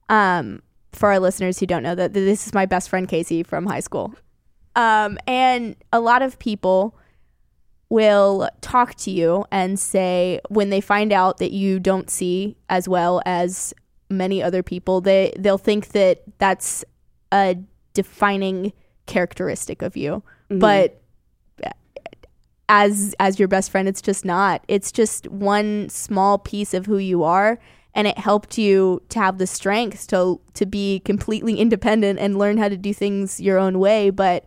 [0.10, 0.62] Um,
[0.95, 3.81] for our listeners who don't know that this is my best friend Casey from high
[3.81, 4.15] school.
[4.75, 6.97] Um, and a lot of people
[7.89, 12.89] will talk to you and say when they find out that you don't see as
[12.89, 13.73] well as
[14.09, 16.85] many other people they they'll think that that's
[17.31, 17.57] a
[17.93, 18.73] defining
[19.05, 20.23] characteristic of you.
[20.59, 21.01] But
[22.67, 24.63] as as your best friend it's just not.
[24.67, 27.59] It's just one small piece of who you are
[27.93, 32.57] and it helped you to have the strength to to be completely independent and learn
[32.57, 34.09] how to do things your own way.
[34.09, 34.45] But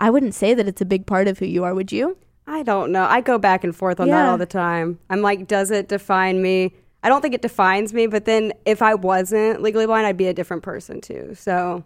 [0.00, 2.16] i wouldn't say that it's a big part of who you are would you
[2.48, 3.04] I don't know.
[3.04, 4.98] I go back and forth on that all the time.
[5.10, 6.72] I'm like, does it define me?
[7.02, 10.28] I don't think it defines me, but then if I wasn't legally blind, I'd be
[10.28, 11.34] a different person too.
[11.34, 11.84] So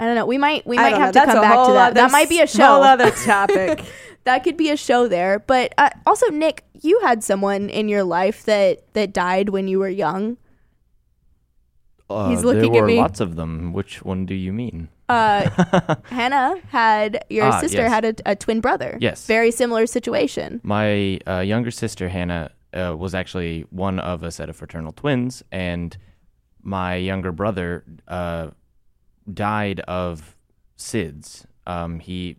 [0.00, 0.24] I don't know.
[0.24, 1.06] We might we might have know.
[1.06, 1.94] to That's come back to that.
[1.94, 2.64] That might be a show.
[2.64, 3.84] Whole other topic.
[4.24, 5.38] that could be a show there.
[5.38, 9.78] But uh, also, Nick, you had someone in your life that that died when you
[9.78, 10.38] were young.
[12.08, 12.96] Uh, He's looking there at were me.
[12.96, 13.74] lots of them.
[13.74, 14.88] Which one do you mean?
[15.08, 17.90] Uh, Hannah had your Ah, sister yes.
[17.92, 18.98] had a, a twin brother.
[19.00, 19.26] Yes.
[19.26, 20.60] Very similar situation.
[20.62, 25.42] My uh, younger sister Hannah uh, was actually one of a set of fraternal twins,
[25.50, 25.96] and
[26.62, 28.48] my younger brother uh,
[29.32, 30.36] died of
[30.76, 31.44] SIDS.
[31.66, 32.36] Um, he,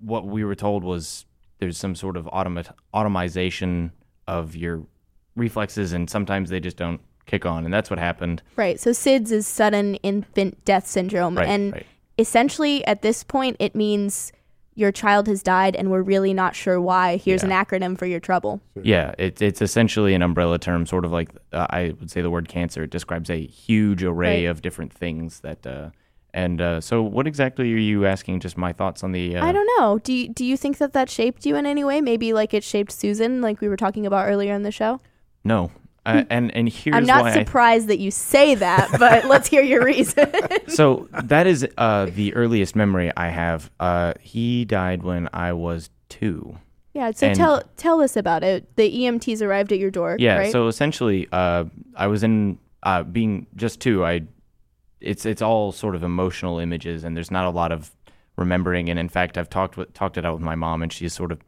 [0.00, 1.26] what we were told was
[1.58, 3.92] there's some sort of automat- automation
[4.26, 4.82] of your
[5.36, 8.42] reflexes, and sometimes they just don't kick on, and that's what happened.
[8.56, 8.80] Right.
[8.80, 11.86] So SIDS is sudden infant death syndrome, Right, and right.
[12.20, 14.32] Essentially at this point it means
[14.76, 17.16] your child has died, and we're really not sure why.
[17.16, 18.60] Here's an acronym for your trouble.
[18.80, 22.30] Yeah, it, it's essentially an umbrella term, sort of like uh, I would say the
[22.30, 22.84] word cancer.
[22.84, 24.50] It describes a huge array Right.
[24.50, 25.66] of different things that.
[25.66, 25.90] Uh,
[26.32, 28.38] and uh, so, what exactly are you asking?
[28.38, 29.36] Just my thoughts on the.
[29.36, 29.98] Uh, I don't know.
[29.98, 32.00] Do you, do you think that that shaped you in any way?
[32.00, 35.00] Maybe like it shaped Susan, like we were talking about earlier in the show.
[35.42, 35.72] No,
[36.18, 36.96] uh, and and here's.
[36.96, 40.30] I'm not surprised that you say that, but let's hear your reason.
[40.68, 43.70] so that is uh, the earliest memory I have.
[43.80, 46.56] Uh, he died when I was two.
[46.94, 47.10] yeah.
[47.12, 48.76] So And- tell tell us about it.
[48.76, 50.16] The EMTs arrived at your door.
[50.18, 50.38] Yeah.
[50.38, 50.52] Right?
[50.52, 51.64] So essentially, uh,
[51.96, 54.04] I was in uh, being just two.
[54.04, 54.22] I
[55.00, 57.90] it's it's all sort of emotional images, and there's not a lot of
[58.36, 58.88] remembering.
[58.90, 61.32] And in fact, I've talked with talked it out with my mom, and she's sort
[61.32, 61.40] of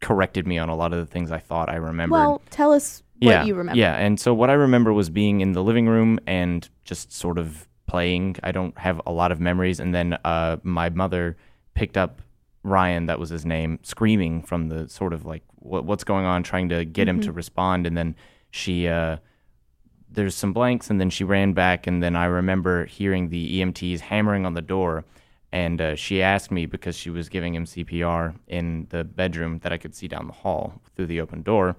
[0.00, 2.16] corrected me on a lot of the things I thought I remembered.
[2.16, 3.78] well, tell us yeah, you remember.
[3.78, 7.38] Yeah, and so what I remember was being in the living room and just sort
[7.38, 8.36] of playing.
[8.42, 9.78] I don't have a lot of memories.
[9.78, 11.36] And then uh, my mother
[11.74, 12.22] picked up
[12.62, 16.42] Ryan, that was his name, screaming from the sort of like what, what's going on,
[16.42, 17.86] trying to get him to respond.
[17.86, 18.16] And then
[18.50, 19.18] she, uh,
[20.08, 21.86] there's some blanks, and then she ran back.
[21.86, 25.04] And then I remember hearing the EMTs hammering on the door.
[25.52, 29.72] And uh, she asked me because she was giving him CPR in the bedroom that
[29.72, 31.76] I could see down the hall through the open door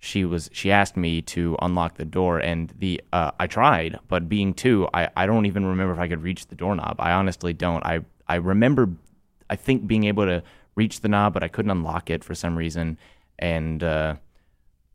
[0.00, 4.28] she was she asked me to unlock the door and the uh, I tried but
[4.30, 6.96] being two I, I don't even remember if I could reach the doorknob.
[6.98, 7.84] I honestly don't.
[7.84, 8.88] I I remember
[9.50, 10.42] I think being able to
[10.74, 12.98] reach the knob but I couldn't unlock it for some reason.
[13.38, 14.16] And uh,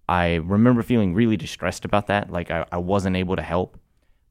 [0.09, 3.77] I remember feeling really distressed about that like I, I wasn't able to help.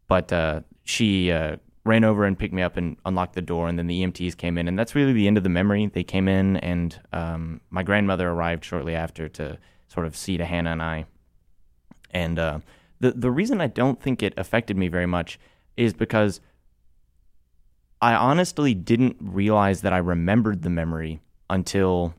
[0.08, 3.78] But uh, she uh, ran over and picked me up and unlocked the door and
[3.78, 4.66] then the EMTs came in.
[4.66, 5.86] And that's really the end of the memory.
[5.86, 9.56] They came in and um, my grandmother arrived shortly after to
[9.88, 11.06] sort of see to Hannah and I
[12.10, 12.58] and uh,
[13.00, 15.38] the the reason I don't think it affected me very much
[15.76, 16.40] is because
[18.00, 22.14] I honestly didn't realize that I remembered the memory until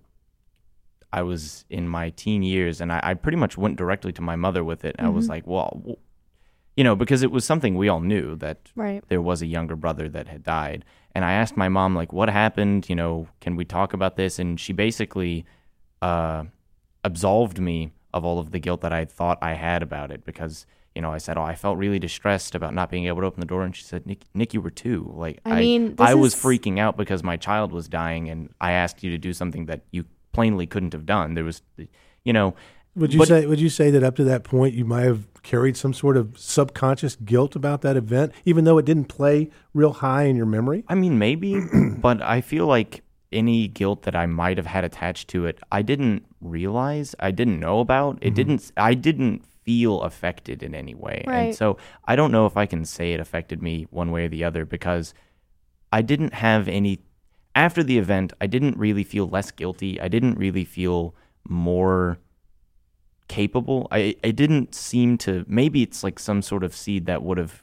[1.13, 4.35] I was in my teen years, and I, I pretty much went directly to my
[4.35, 4.95] mother with it.
[4.99, 5.97] I was like, well,
[6.75, 9.03] you know, because it was something we all knew that Right.
[9.07, 10.83] there was a younger brother that had died.
[11.13, 12.89] And I asked my mom, like, what happened?
[12.89, 14.39] You know, can we talk about this?
[14.39, 15.45] And she basically
[16.01, 16.45] uh,
[17.05, 20.65] absolved me of all of the guilt that I thought I had about it because,
[20.95, 23.39] you know, I said, oh, I felt really distressed about not being able to open
[23.39, 23.63] the door.
[23.63, 25.11] And she said, Nick, Nick you were too.
[25.15, 28.71] Like, I mean, this I was freaking out because my child was dying and I
[28.71, 31.33] asked you to do something that you plainly couldn't have done.
[31.35, 31.61] There was,
[32.23, 32.55] you know,
[32.95, 35.27] Would you But- say would you say that up to that point you might have
[35.43, 39.91] carried some sort of subconscious guilt about that event, even though it didn't play real
[39.91, 40.85] high in your memory?
[40.87, 41.59] I mean, maybe,
[42.01, 43.03] but I feel like
[43.35, 47.59] any guilt that I might have had attached to it, I didn't realize, I didn't
[47.59, 48.17] know about.
[48.21, 48.35] It mm-hmm.
[48.35, 51.23] didn't, I didn't feel affected in any way.
[51.27, 51.39] Right.
[51.47, 54.29] And so I don't know if I can say it affected me one way or
[54.29, 55.13] the other because
[55.91, 56.99] I didn't have any,
[57.53, 59.99] after the event, I didn't really feel less guilty.
[59.99, 61.15] I didn't really feel
[61.47, 62.17] more
[63.27, 63.87] capable.
[63.91, 67.61] I, I didn't seem to, maybe it's like some sort of seed that would have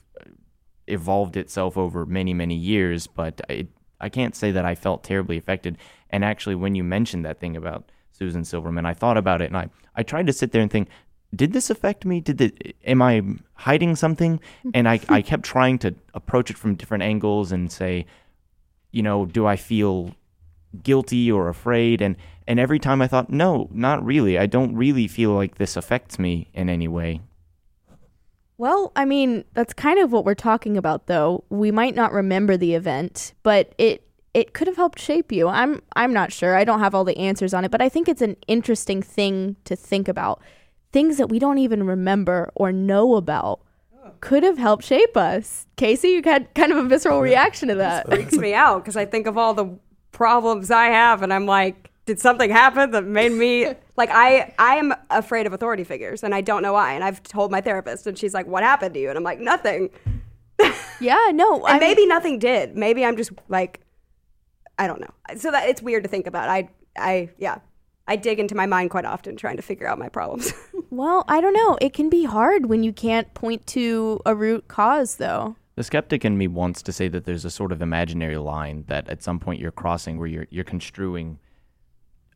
[0.88, 3.66] evolved itself over many many years but I
[4.02, 5.78] I can't say that I felt terribly affected.
[6.10, 9.56] And actually when you mentioned that thing about Susan Silverman I thought about it and
[9.56, 10.88] I I tried to sit there and think
[11.34, 12.20] did this affect me?
[12.20, 13.22] Did it am I
[13.54, 14.40] hiding something?
[14.74, 18.06] And I I kept trying to approach it from different angles and say
[18.90, 20.14] you know do I feel
[20.82, 22.02] guilty or afraid?
[22.02, 24.38] And and every time I thought no not really.
[24.38, 27.20] I don't really feel like this affects me in any way
[28.62, 31.42] Well, I mean, that's kind of what we're talking about though.
[31.48, 35.48] We might not remember the event, but it it could have helped shape you.
[35.48, 36.54] I'm I'm not sure.
[36.54, 39.56] I don't have all the answers on it, but I think it's an interesting thing
[39.64, 40.40] to think about.
[40.92, 43.62] Things that we don't even remember or know about
[44.20, 45.66] could have helped shape us.
[45.74, 48.06] Casey, you had kind of a visceral reaction to that.
[48.06, 49.76] It freaks me out because I think of all the
[50.12, 54.76] problems I have, and I'm like, did something happen that made me like I I
[54.76, 56.92] am afraid of authority figures, and I don't know why.
[56.94, 59.40] And I've told my therapist, and she's like, "What happened to you?" And I'm like,
[59.40, 59.90] "Nothing."
[61.00, 61.66] Yeah, no.
[61.66, 62.76] And I maybe mean, nothing did.
[62.76, 63.80] Maybe I'm just like,
[64.78, 65.10] I don't know.
[65.36, 66.48] So that it's weird to think about.
[66.48, 67.58] I I yeah.
[68.08, 70.52] I dig into my mind quite often trying to figure out my problems.
[70.90, 71.78] well, I don't know.
[71.80, 75.56] It can be hard when you can't point to a root cause though.
[75.76, 79.08] The skeptic in me wants to say that there's a sort of imaginary line that
[79.08, 81.38] at some point you're crossing where you're you're construing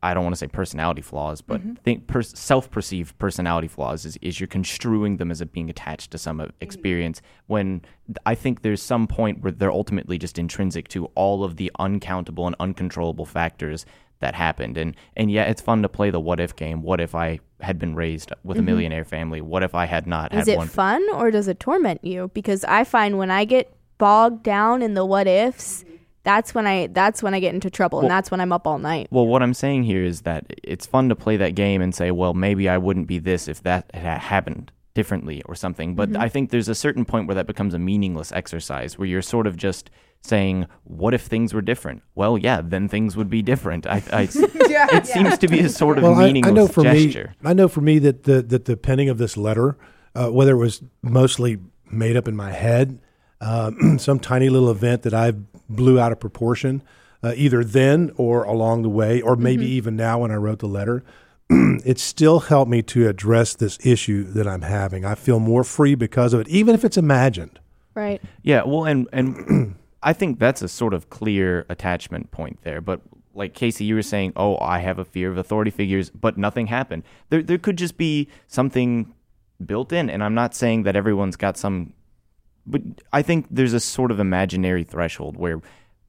[0.02, 1.74] I don't want to say personality flaws, but mm-hmm.
[1.74, 6.18] think per- self-perceived personality flaws is, is you're construing them as a being attached to
[6.18, 6.52] some uh, mm.
[6.60, 7.22] experience.
[7.46, 7.82] When
[8.24, 12.46] I think there's some point where they're ultimately just intrinsic to all of the uncountable
[12.46, 13.86] and uncontrollable factors
[14.20, 14.76] that happened.
[14.76, 16.82] And and yeah, it's fun to play the what if game.
[16.82, 18.66] What if I had been raised with a mm-hmm.
[18.66, 19.40] millionaire family?
[19.40, 20.68] What if I had not Is had it one?
[20.68, 22.30] fun or does it torment you?
[22.34, 25.96] Because I find when I get bogged down in the what ifs, mm-hmm.
[26.26, 28.80] That's when I that's when I get into trouble and that's when I'm up all
[28.80, 29.06] night.
[29.12, 32.10] Well, what I'm saying here is that it's fun to play that game and say,
[32.10, 35.94] well, maybe I wouldn't be this if that had happened differently or something.
[35.94, 39.22] But I think there's a certain point where that becomes a meaningless exercise where you're
[39.22, 39.88] sort of just
[40.20, 42.02] saying, what if things were different?
[42.16, 43.86] Well, yeah, then things would be different.
[43.86, 47.34] I, I, it seems to be a sort of Well, I, I know for gesture.
[47.40, 49.76] me, I know for me that the that the penning of this letter,
[50.16, 51.58] uh, whether it was mostly
[51.88, 52.98] made up in my head,
[53.40, 55.34] uh, some tiny little event that I
[55.68, 56.82] blew out of proportion,
[57.22, 60.68] uh, either then or along the way, or maybe even now when I wrote the
[60.68, 61.04] letter,
[61.50, 65.04] it still helped me to address this issue that I'm having.
[65.04, 67.60] I feel more free because of it, even if it's imagined.
[67.94, 68.20] Right.
[68.42, 72.80] Yeah, well, and and I think that's a sort of clear attachment point there.
[72.80, 73.00] But
[73.36, 76.66] like Casey, you were saying, oh, I have a fear of authority figures, but nothing
[76.66, 77.04] happened.
[77.28, 79.12] There, there could just be something
[79.64, 81.92] built in, and I'm not saying that everyone's got some,
[82.66, 85.60] but I think there's a sort of imaginary threshold where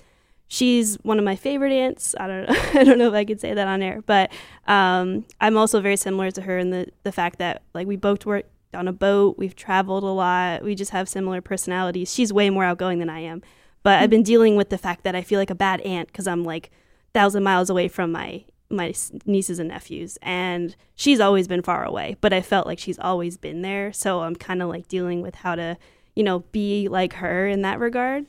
[0.47, 2.15] she's one of my favorite aunts.
[2.17, 4.31] I don't know, I don't know if I could say that on air, but
[4.67, 8.25] um, I'm also very similar to her in the the fact that like we both
[8.25, 12.13] work on a boat, we've traveled a lot, we just have similar personalities.
[12.13, 13.41] She's way more outgoing than I am,
[13.83, 16.25] but I've been dealing with the fact that I feel like a bad aunt because
[16.25, 16.71] I'm like
[17.13, 18.93] thousand miles away from my my
[19.25, 23.35] nieces and nephews and she's always been far away but i felt like she's always
[23.35, 25.75] been there so i'm kind of like dealing with how to
[26.15, 28.27] you know be like her in that regard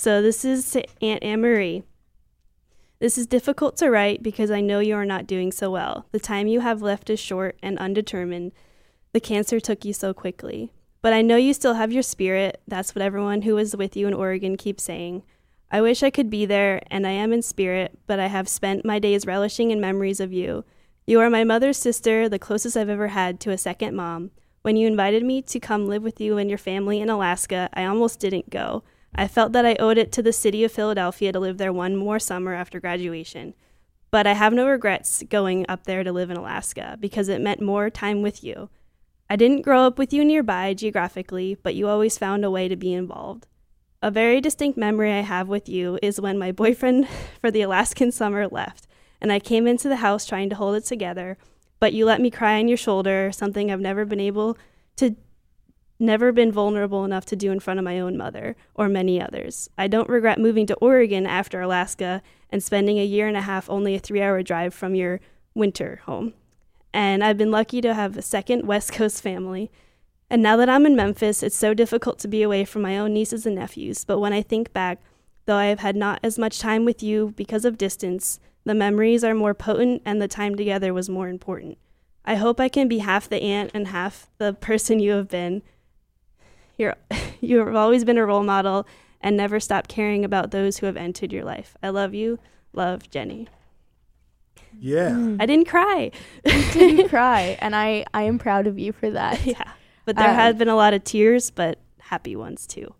[0.00, 1.82] so this is to Aunt Anne Marie.
[3.00, 6.06] This is difficult to write because I know you are not doing so well.
[6.10, 8.52] The time you have left is short and undetermined.
[9.12, 10.72] The cancer took you so quickly.
[11.02, 12.62] But I know you still have your spirit.
[12.66, 15.22] That's what everyone who was with you in Oregon keeps saying.
[15.72, 18.84] I wish I could be there, and I am in spirit, but I have spent
[18.84, 20.64] my days relishing in memories of you.
[21.06, 24.32] You are my mother's sister, the closest I've ever had to a second mom.
[24.62, 27.84] When you invited me to come live with you and your family in Alaska, I
[27.84, 28.82] almost didn't go.
[29.14, 31.96] I felt that I owed it to the city of Philadelphia to live there one
[31.96, 33.54] more summer after graduation.
[34.10, 37.62] But I have no regrets going up there to live in Alaska because it meant
[37.62, 38.70] more time with you.
[39.28, 42.76] I didn't grow up with you nearby geographically, but you always found a way to
[42.76, 43.46] be involved.
[44.02, 47.06] A very distinct memory I have with you is when my boyfriend
[47.40, 48.86] for the Alaskan summer left,
[49.20, 51.36] and I came into the house trying to hold it together,
[51.78, 54.56] but you let me cry on your shoulder, something I've never been able
[54.96, 55.16] to
[55.98, 59.68] never been vulnerable enough to do in front of my own mother or many others.
[59.76, 63.68] I don't regret moving to Oregon after Alaska and spending a year and a half
[63.68, 65.20] only a 3-hour drive from your
[65.54, 66.32] winter home.
[66.94, 69.70] And I've been lucky to have a second West Coast family
[70.30, 73.12] And now that I'm in Memphis, it's so difficult to be away from my own
[73.12, 74.04] nieces and nephews.
[74.04, 75.00] But when I think back,
[75.46, 79.24] though I have had not as much time with you because of distance, the memories
[79.24, 81.78] are more potent and the time together was more important.
[82.24, 85.62] I hope I can be half the aunt and half the person you have been.
[86.78, 86.94] You're,
[87.40, 88.86] you have always been a role model
[89.20, 91.76] and never stop caring about those who have entered your life.
[91.82, 92.38] I love you.
[92.72, 93.48] Love, Jenny.
[94.78, 95.10] Yeah.
[95.10, 95.42] Mm.
[95.42, 96.12] I didn't cry.
[96.46, 99.44] I didn't cry, and I I am proud of you for that.
[99.44, 99.72] yeah.
[100.10, 102.92] But there Um, have been a lot of tears, but happy ones too.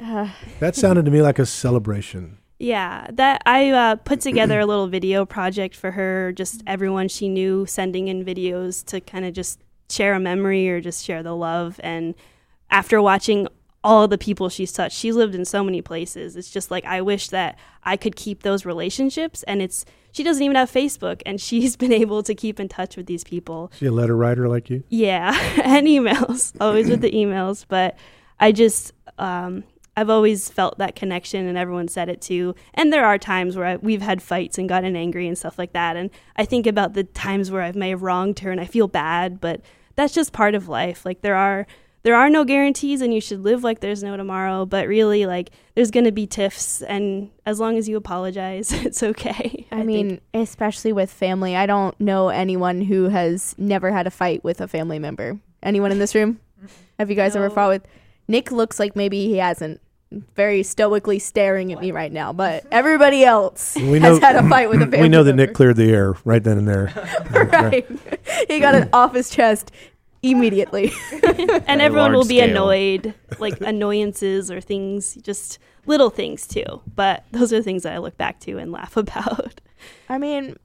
[0.00, 0.28] Uh,
[0.60, 2.38] That sounded to me like a celebration.
[2.60, 6.30] Yeah, that I uh, put together a little video project for her.
[6.32, 9.58] Just everyone she knew sending in videos to kind of just
[9.90, 11.80] share a memory or just share the love.
[11.82, 12.14] And
[12.70, 13.48] after watching
[13.84, 16.36] all the people she's touched, she's lived in so many places.
[16.36, 19.42] It's just like I wish that I could keep those relationships.
[19.44, 22.96] And it's she doesn't even have Facebook, and she's been able to keep in touch
[22.96, 23.70] with these people.
[23.78, 24.82] She a letter writer like you?
[24.88, 27.64] Yeah, and emails, always with the emails.
[27.68, 27.96] But
[28.40, 29.64] I just, um,
[29.96, 32.54] I've always felt that connection, and everyone said it too.
[32.74, 35.72] And there are times where I, we've had fights and gotten angry and stuff like
[35.72, 35.96] that.
[35.96, 38.88] And I think about the times where I may have wronged her, and I feel
[38.88, 39.60] bad, but
[39.94, 41.04] that's just part of life.
[41.04, 41.66] Like there are.
[42.08, 44.64] There are no guarantees, and you should live like there's no tomorrow.
[44.64, 49.66] But really, like there's gonna be tiffs, and as long as you apologize, it's okay.
[49.70, 49.86] I, think.
[49.86, 51.54] mean, especially with family.
[51.54, 55.38] I don't know anyone who has never had a fight with a family member.
[55.62, 56.40] Anyone in this room?
[56.98, 57.86] Have you guys ever fought with?
[58.26, 59.78] Nick looks like maybe he hasn't.
[60.34, 64.48] Very stoically staring at me right now, but everybody else We has know- had a
[64.48, 65.00] fight with a family.
[65.02, 66.90] we know that Nick cleared the air right then and there.
[67.52, 67.86] right.
[68.48, 69.70] he got it off his chest
[70.22, 70.92] immediately.
[71.66, 72.50] and everyone will be scale.
[72.50, 76.82] annoyed, like annoyances or things, just little things too.
[76.94, 79.60] But those are things that I look back to and laugh about.
[80.08, 80.56] I mean,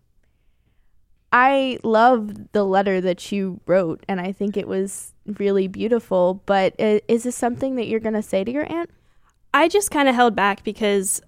[1.32, 6.42] I love the letter that you wrote, and I think it was really beautiful.
[6.46, 8.92] But is this something that you're going to say to your aunt?
[9.54, 11.22] I just kind of held back because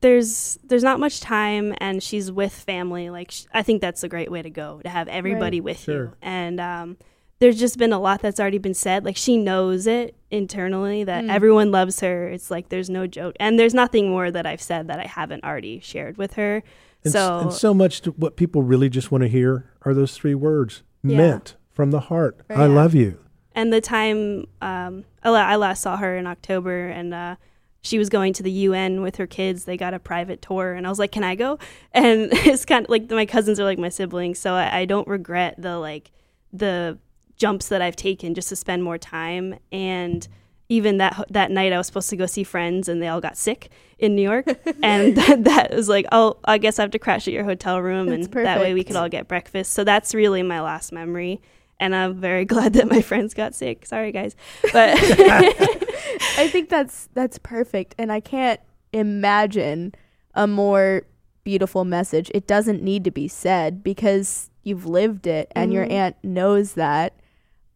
[0.00, 4.08] there's there's not much time and she's with family like sh- I think that's a
[4.08, 5.94] great way to go to have everybody with Sure.
[6.04, 6.96] you and um
[7.38, 11.24] there's just been a lot that's already been said like she knows it internally that
[11.24, 11.30] Mm.
[11.30, 14.88] everyone loves her it's like there's no joke and there's nothing more that I've said
[14.88, 16.62] that I haven't already shared with her
[17.04, 19.94] And, s- so and so much to what people really just want to hear are
[19.94, 21.16] those three words Yeah.
[21.18, 22.40] meant from the heart.
[22.48, 22.60] Right.
[22.60, 23.18] I love you.
[23.54, 27.36] and the time um, I I last saw her in October, and uh,
[27.82, 29.64] she was going to the UN with her kids.
[29.64, 31.58] They got a private tour, and I was like, "Can I go?"
[31.92, 35.06] And it's kind of like my cousins are like my siblings, so I, I don't
[35.08, 36.10] regret the like
[36.52, 36.98] the
[37.36, 39.58] jumps that I've taken just to spend more time.
[39.72, 40.26] And
[40.68, 43.36] even that that night, I was supposed to go see friends, and they all got
[43.36, 44.46] sick in New York,
[44.82, 47.80] and that, that was like, "Oh, I guess I have to crash at your hotel
[47.80, 50.92] room, That's and that way we could all get breakfast." So that's really my last
[50.92, 51.40] memory
[51.78, 53.84] and I'm very glad that my friends got sick.
[53.86, 54.34] Sorry, guys,
[54.72, 58.60] but I think that's that's perfect, and I can't
[58.92, 59.94] imagine
[60.34, 61.02] a more
[61.44, 62.30] beautiful message.
[62.34, 65.90] It doesn't need to be said because you've lived it, and your Mhm.
[65.92, 67.14] aunt knows that.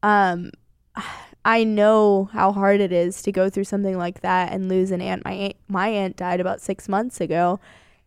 [0.02, 0.50] Um,
[1.44, 5.00] I know how hard it is to go through something like that and lose an
[5.00, 5.24] aunt.
[5.24, 7.58] My aunt, my aunt died about six months ago,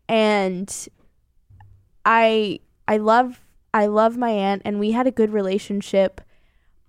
[0.07, 0.87] and
[2.05, 3.41] I I love
[3.73, 6.21] I love my aunt, and we had a good relationship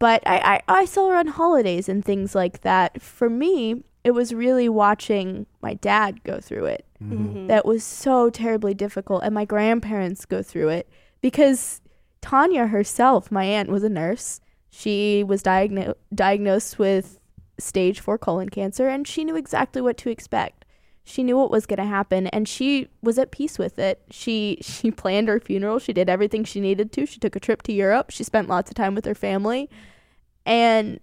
[0.00, 3.00] but I, I, I saw her on holidays and things like that.
[3.00, 6.84] For me, it was really watching my dad go through it.
[7.02, 7.46] Mhm.
[7.46, 10.88] That was so terribly difficult, and my grandparents go through it
[11.22, 11.80] because
[12.20, 14.40] Tanya herself, my aunt, was a nurse.
[14.76, 17.20] She was diagno- diagnosed with
[17.58, 20.64] stage four colon cancer, and she knew exactly what to expect.
[21.04, 24.02] She knew what was going to happen, and she was at peace with it.
[24.10, 25.78] She she planned her funeral.
[25.78, 27.06] She did everything she needed to.
[27.06, 28.10] She took a trip to Europe.
[28.10, 29.70] She spent lots of time with her family,
[30.44, 30.98] and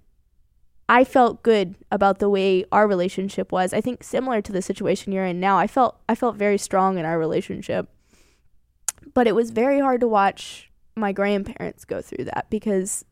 [0.90, 3.74] I felt good about the way our relationship was.
[3.74, 5.58] I think similar to the situation you're in now.
[5.58, 7.88] I felt I felt very strong in our relationship.
[9.14, 13.06] But it was very hard to watch my grandparents go through that because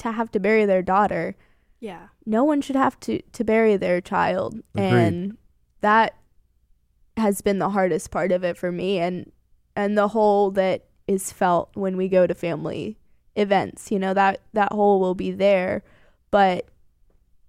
[0.00, 1.36] to have to bury their daughter,
[1.78, 4.60] yeah, no one should have to to bury their child.
[4.74, 4.90] Agreed.
[4.90, 5.38] and
[5.80, 6.16] that
[7.16, 9.30] has been the hardest part of it for me and
[9.76, 12.96] and the hole that is felt when we go to family
[13.36, 15.82] events you know that that hole will be there.
[16.30, 16.66] But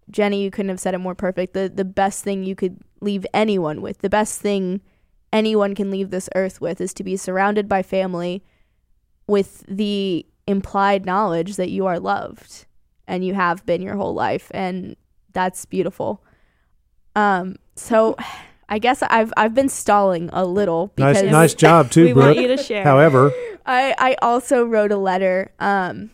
[0.10, 1.54] Jenny you couldn't have said it more perfect.
[1.54, 4.82] The the best thing you could leave anyone with the best thing
[5.34, 8.44] anyone can leave this earth with is to be surrounded by family
[9.28, 12.66] with the implied knowledge that you are loved
[13.08, 14.96] and you have been your whole life and
[15.34, 16.24] that's beautiful
[17.16, 18.16] um so
[18.70, 22.26] i guess i've i've been stalling a little Nice, because nice job too, we Brooke.
[22.28, 22.84] want you to share.
[22.84, 23.32] However,
[23.66, 26.12] i i also wrote a letter um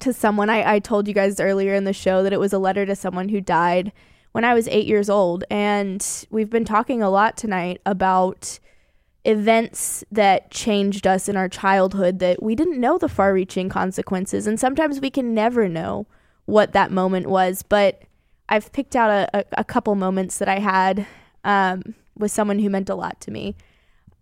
[0.00, 0.48] to someone.
[0.48, 2.96] I, I told you guys earlier in the show that it was a letter to
[2.96, 3.92] someone who died
[4.32, 5.44] when I was eight years old.
[5.50, 8.58] And we've been talking a lot tonight about
[9.24, 14.46] events that changed us in our childhood that we didn't know the far reaching consequences.
[14.46, 16.06] And sometimes we can never know
[16.46, 17.62] what that moment was.
[17.62, 18.02] But
[18.48, 21.06] I've picked out a, a, a couple moments that I had
[21.44, 23.56] um, with someone who meant a lot to me.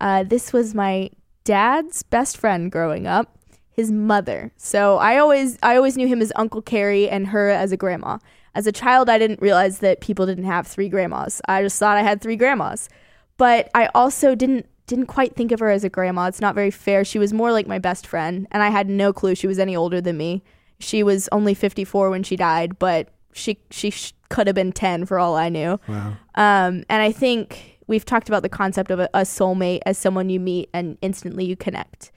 [0.01, 1.11] Uh, this was my
[1.45, 3.39] dad's best friend growing up
[3.71, 4.51] his mother.
[4.57, 8.19] So I always I always knew him as Uncle Carrie and her as a grandma.
[8.57, 11.41] As a child, I didn't realize that people didn't have three grandmas.
[11.47, 12.89] I just thought I had three grandmas.
[13.37, 16.27] But I also didn't didn't quite think of her as a grandma.
[16.27, 17.05] It's not very fair.
[17.05, 19.77] She was more like my best friend, and I had no clue she was any
[19.77, 20.43] older than me.
[20.81, 25.07] She was only 54 when she died, but she she sh- could have been 10
[25.07, 25.79] for all I knew.
[25.87, 26.17] Wow.
[26.35, 30.31] Um, and I think we've talked about the concept of a, a soulmate as someone
[30.31, 32.11] you meet and instantly you connect.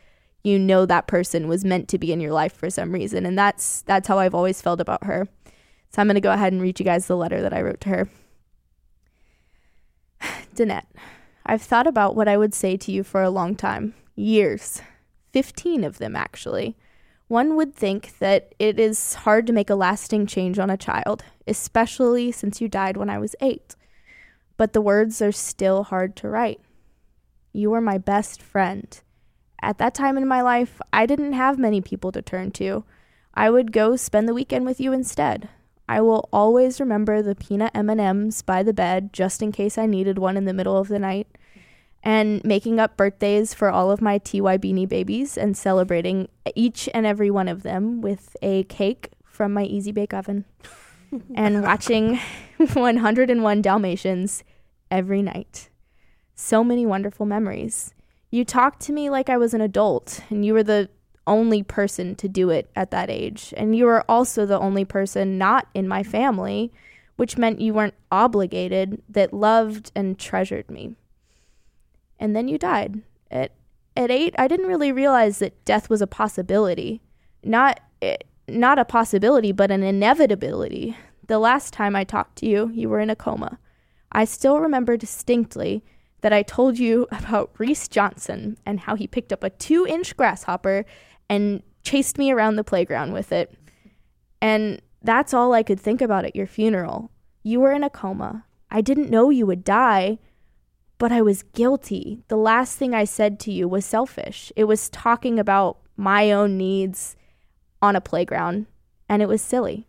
[0.43, 3.37] You know that person was meant to be in your life for some reason, and
[3.37, 5.27] that's that's how I've always felt about her.
[5.89, 7.81] So I'm going to go ahead and read you guys the letter that I wrote
[7.81, 8.09] to her.
[10.55, 10.85] Danette,
[11.51, 13.93] I've thought about what I would say to you for a long time.
[14.15, 14.81] Years.
[15.33, 16.77] 15 of them, actually.
[17.27, 21.25] One would think that it is hard to make a lasting change on a child,
[21.45, 23.75] especially since you died when I was eight.
[24.55, 26.61] But the words are still hard to write.
[27.51, 28.97] You were my best friend.
[29.61, 32.85] At that time in my life, I didn't have many people to turn to.
[33.33, 35.49] I would go spend the weekend with you instead.
[35.89, 40.17] I will always remember the peanut M&Ms by the bed just in case I needed
[40.17, 41.27] one in the middle of the night
[42.03, 47.05] and making up birthdays for all of my TY Beanie babies and celebrating each and
[47.05, 50.45] every one of them with a cake from my Easy Bake Oven
[51.35, 52.19] and watching
[52.57, 54.43] 101 Dalmatians
[54.89, 55.69] every night.
[56.35, 57.93] So many wonderful memories.
[58.31, 60.89] You talked to me like I was an adult, and you were the
[61.27, 63.53] only person to do it at that age.
[63.57, 66.71] And you were also the only person not in my family,
[67.17, 70.95] which meant you weren't obligated, that loved and treasured me
[72.21, 73.01] and then you died.
[73.29, 73.51] At
[73.97, 77.01] at 8, I didn't really realize that death was a possibility.
[77.43, 78.17] Not eh,
[78.47, 80.95] not a possibility, but an inevitability.
[81.27, 83.59] The last time I talked to you, you were in a coma.
[84.11, 85.83] I still remember distinctly
[86.21, 90.85] that I told you about Reese Johnson and how he picked up a 2-inch grasshopper
[91.29, 93.53] and chased me around the playground with it.
[94.41, 97.09] And that's all I could think about at your funeral.
[97.43, 98.45] You were in a coma.
[98.69, 100.19] I didn't know you would die,
[101.01, 102.21] but I was guilty.
[102.27, 104.51] The last thing I said to you was selfish.
[104.55, 107.15] It was talking about my own needs
[107.81, 108.67] on a playground,
[109.09, 109.87] and it was silly.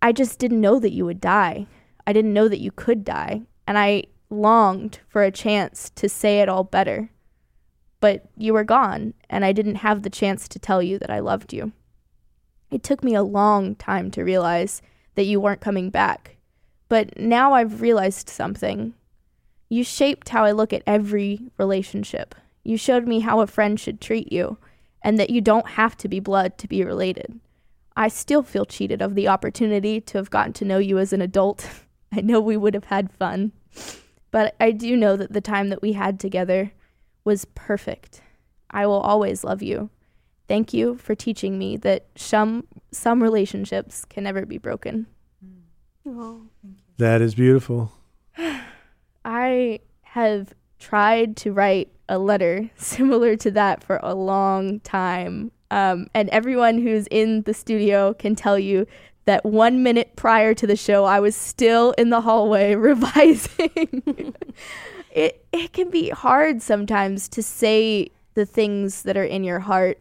[0.00, 1.66] I just didn't know that you would die.
[2.06, 6.38] I didn't know that you could die, and I longed for a chance to say
[6.38, 7.10] it all better.
[7.98, 11.18] But you were gone, and I didn't have the chance to tell you that I
[11.18, 11.72] loved you.
[12.70, 14.82] It took me a long time to realize
[15.16, 16.36] that you weren't coming back.
[16.88, 18.94] But now I've realized something.
[19.68, 22.34] You shaped how I look at every relationship.
[22.62, 24.58] You showed me how a friend should treat you,
[25.02, 27.40] and that you don't have to be blood to be related.
[27.96, 31.22] I still feel cheated of the opportunity to have gotten to know you as an
[31.22, 31.68] adult.
[32.12, 33.52] I know we would have had fun,
[34.30, 36.72] but I do know that the time that we had together
[37.24, 38.22] was perfect.
[38.70, 39.90] I will always love you.
[40.48, 45.06] Thank you for teaching me that some some relationships can never be broken.
[46.98, 47.92] That is beautiful.
[49.26, 55.50] I have tried to write a letter similar to that for a long time.
[55.70, 58.86] Um, and everyone who's in the studio can tell you
[59.24, 63.68] that one minute prior to the show, I was still in the hallway revising.
[65.10, 69.98] it, it can be hard sometimes to say the things that are in your heart,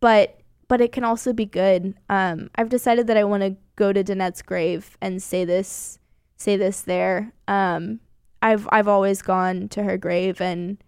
[0.00, 1.94] but but it can also be good.
[2.08, 6.00] Um, I've decided that I want to go to Danette's grave and say this
[6.36, 7.32] say this there.
[7.46, 8.00] Um,
[8.42, 10.78] I've I've always gone to her grave and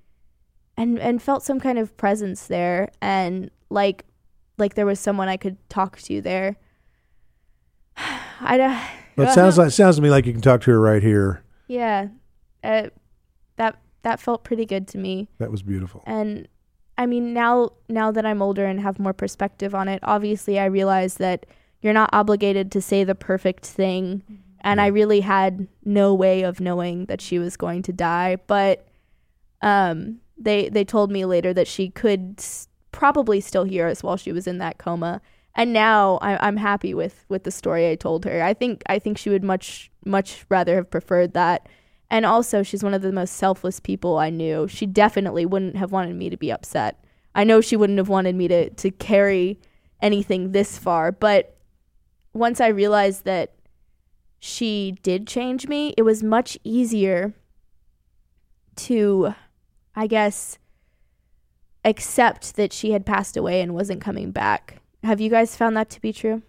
[0.77, 4.05] and and felt some kind of presence there and like
[4.59, 6.57] like there was someone I could talk to there.
[8.41, 8.79] I don't.
[9.17, 11.43] Well, it sounds like sounds to me like you can talk to her right here.
[11.67, 12.09] Yeah,
[12.63, 12.89] uh,
[13.57, 15.29] that that felt pretty good to me.
[15.39, 16.03] That was beautiful.
[16.07, 16.49] And
[16.97, 20.67] I mean, now now that I'm older and have more perspective on it, obviously I
[20.67, 21.47] realize that
[21.81, 24.23] you're not obligated to say the perfect thing.
[24.61, 28.87] And I really had no way of knowing that she was going to die, but
[29.63, 34.17] um, they they told me later that she could s- probably still hear us while
[34.17, 35.21] she was in that coma.
[35.55, 38.43] And now I, I'm happy with with the story I told her.
[38.43, 41.69] I think I think she would much much rather have preferred that.
[42.11, 44.67] And also, she's one of the most selfless people I knew.
[44.67, 47.05] She definitely wouldn't have wanted me to be upset.
[47.35, 49.61] I know she wouldn't have wanted me to to carry
[50.01, 51.57] anything this far, but
[52.33, 53.55] once I realized that
[54.39, 57.35] she did change me, it was much easier
[58.77, 59.35] to,
[59.97, 60.59] I guess,
[61.85, 64.81] accept that she had passed away and wasn't coming back.
[65.03, 66.43] Have you guys found that to be true?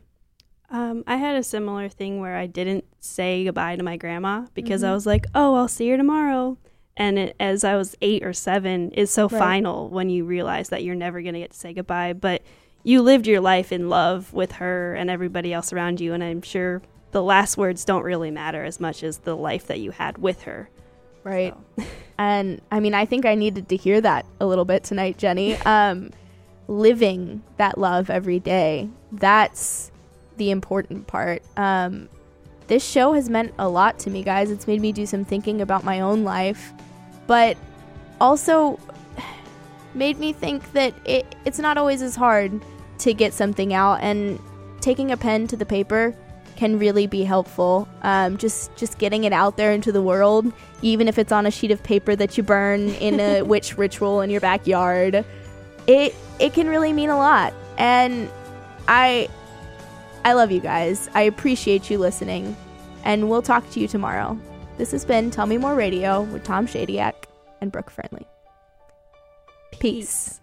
[0.71, 4.83] Um, I had a similar thing where I didn't say goodbye to my grandma because
[4.83, 6.57] I was like, "Oh, I'll see her tomorrow."
[6.95, 9.39] And it, as I was eight or seven, it's so Right.
[9.39, 12.13] final when you realize that you're never going to get to say goodbye.
[12.13, 12.43] But
[12.83, 16.41] you lived your life in love with her and everybody else around you, and I'm
[16.43, 16.81] sure
[17.11, 20.43] the last words don't really matter as much as the life that you had with
[20.43, 20.69] her.
[21.23, 21.55] Right.
[22.17, 25.57] and I mean, I think I needed to hear that a little bit tonight, Jenny.
[25.65, 26.11] Um,
[26.67, 29.91] living that love every day, that's
[30.37, 31.41] the important part.
[31.57, 32.09] Um,
[32.67, 34.51] this show has meant a lot to me, guys.
[34.51, 36.71] It's made me do some thinking about my own life,
[37.25, 37.57] but
[38.21, 38.79] also
[39.95, 42.61] made me think that it, it's not always as hard
[42.99, 44.39] to get something out, and
[44.81, 46.15] taking a pen to the paper
[46.59, 47.87] can really be helpful.
[48.01, 50.51] Um, just just getting it out there into the world,
[50.81, 54.19] even if it's on a sheet of paper that you burn in a witch ritual
[54.19, 55.23] in your backyard,
[55.87, 57.53] it it can really mean a lot.
[57.77, 58.29] And
[58.89, 59.29] I
[60.25, 61.09] I love you guys.
[61.13, 62.57] I appreciate you listening,
[63.05, 64.37] and we'll talk to you tomorrow.
[64.77, 67.13] This has been Tell Me More Radio with Tom Shadyac
[67.61, 68.27] and Brooke Friendly.
[69.79, 70.41] Peace.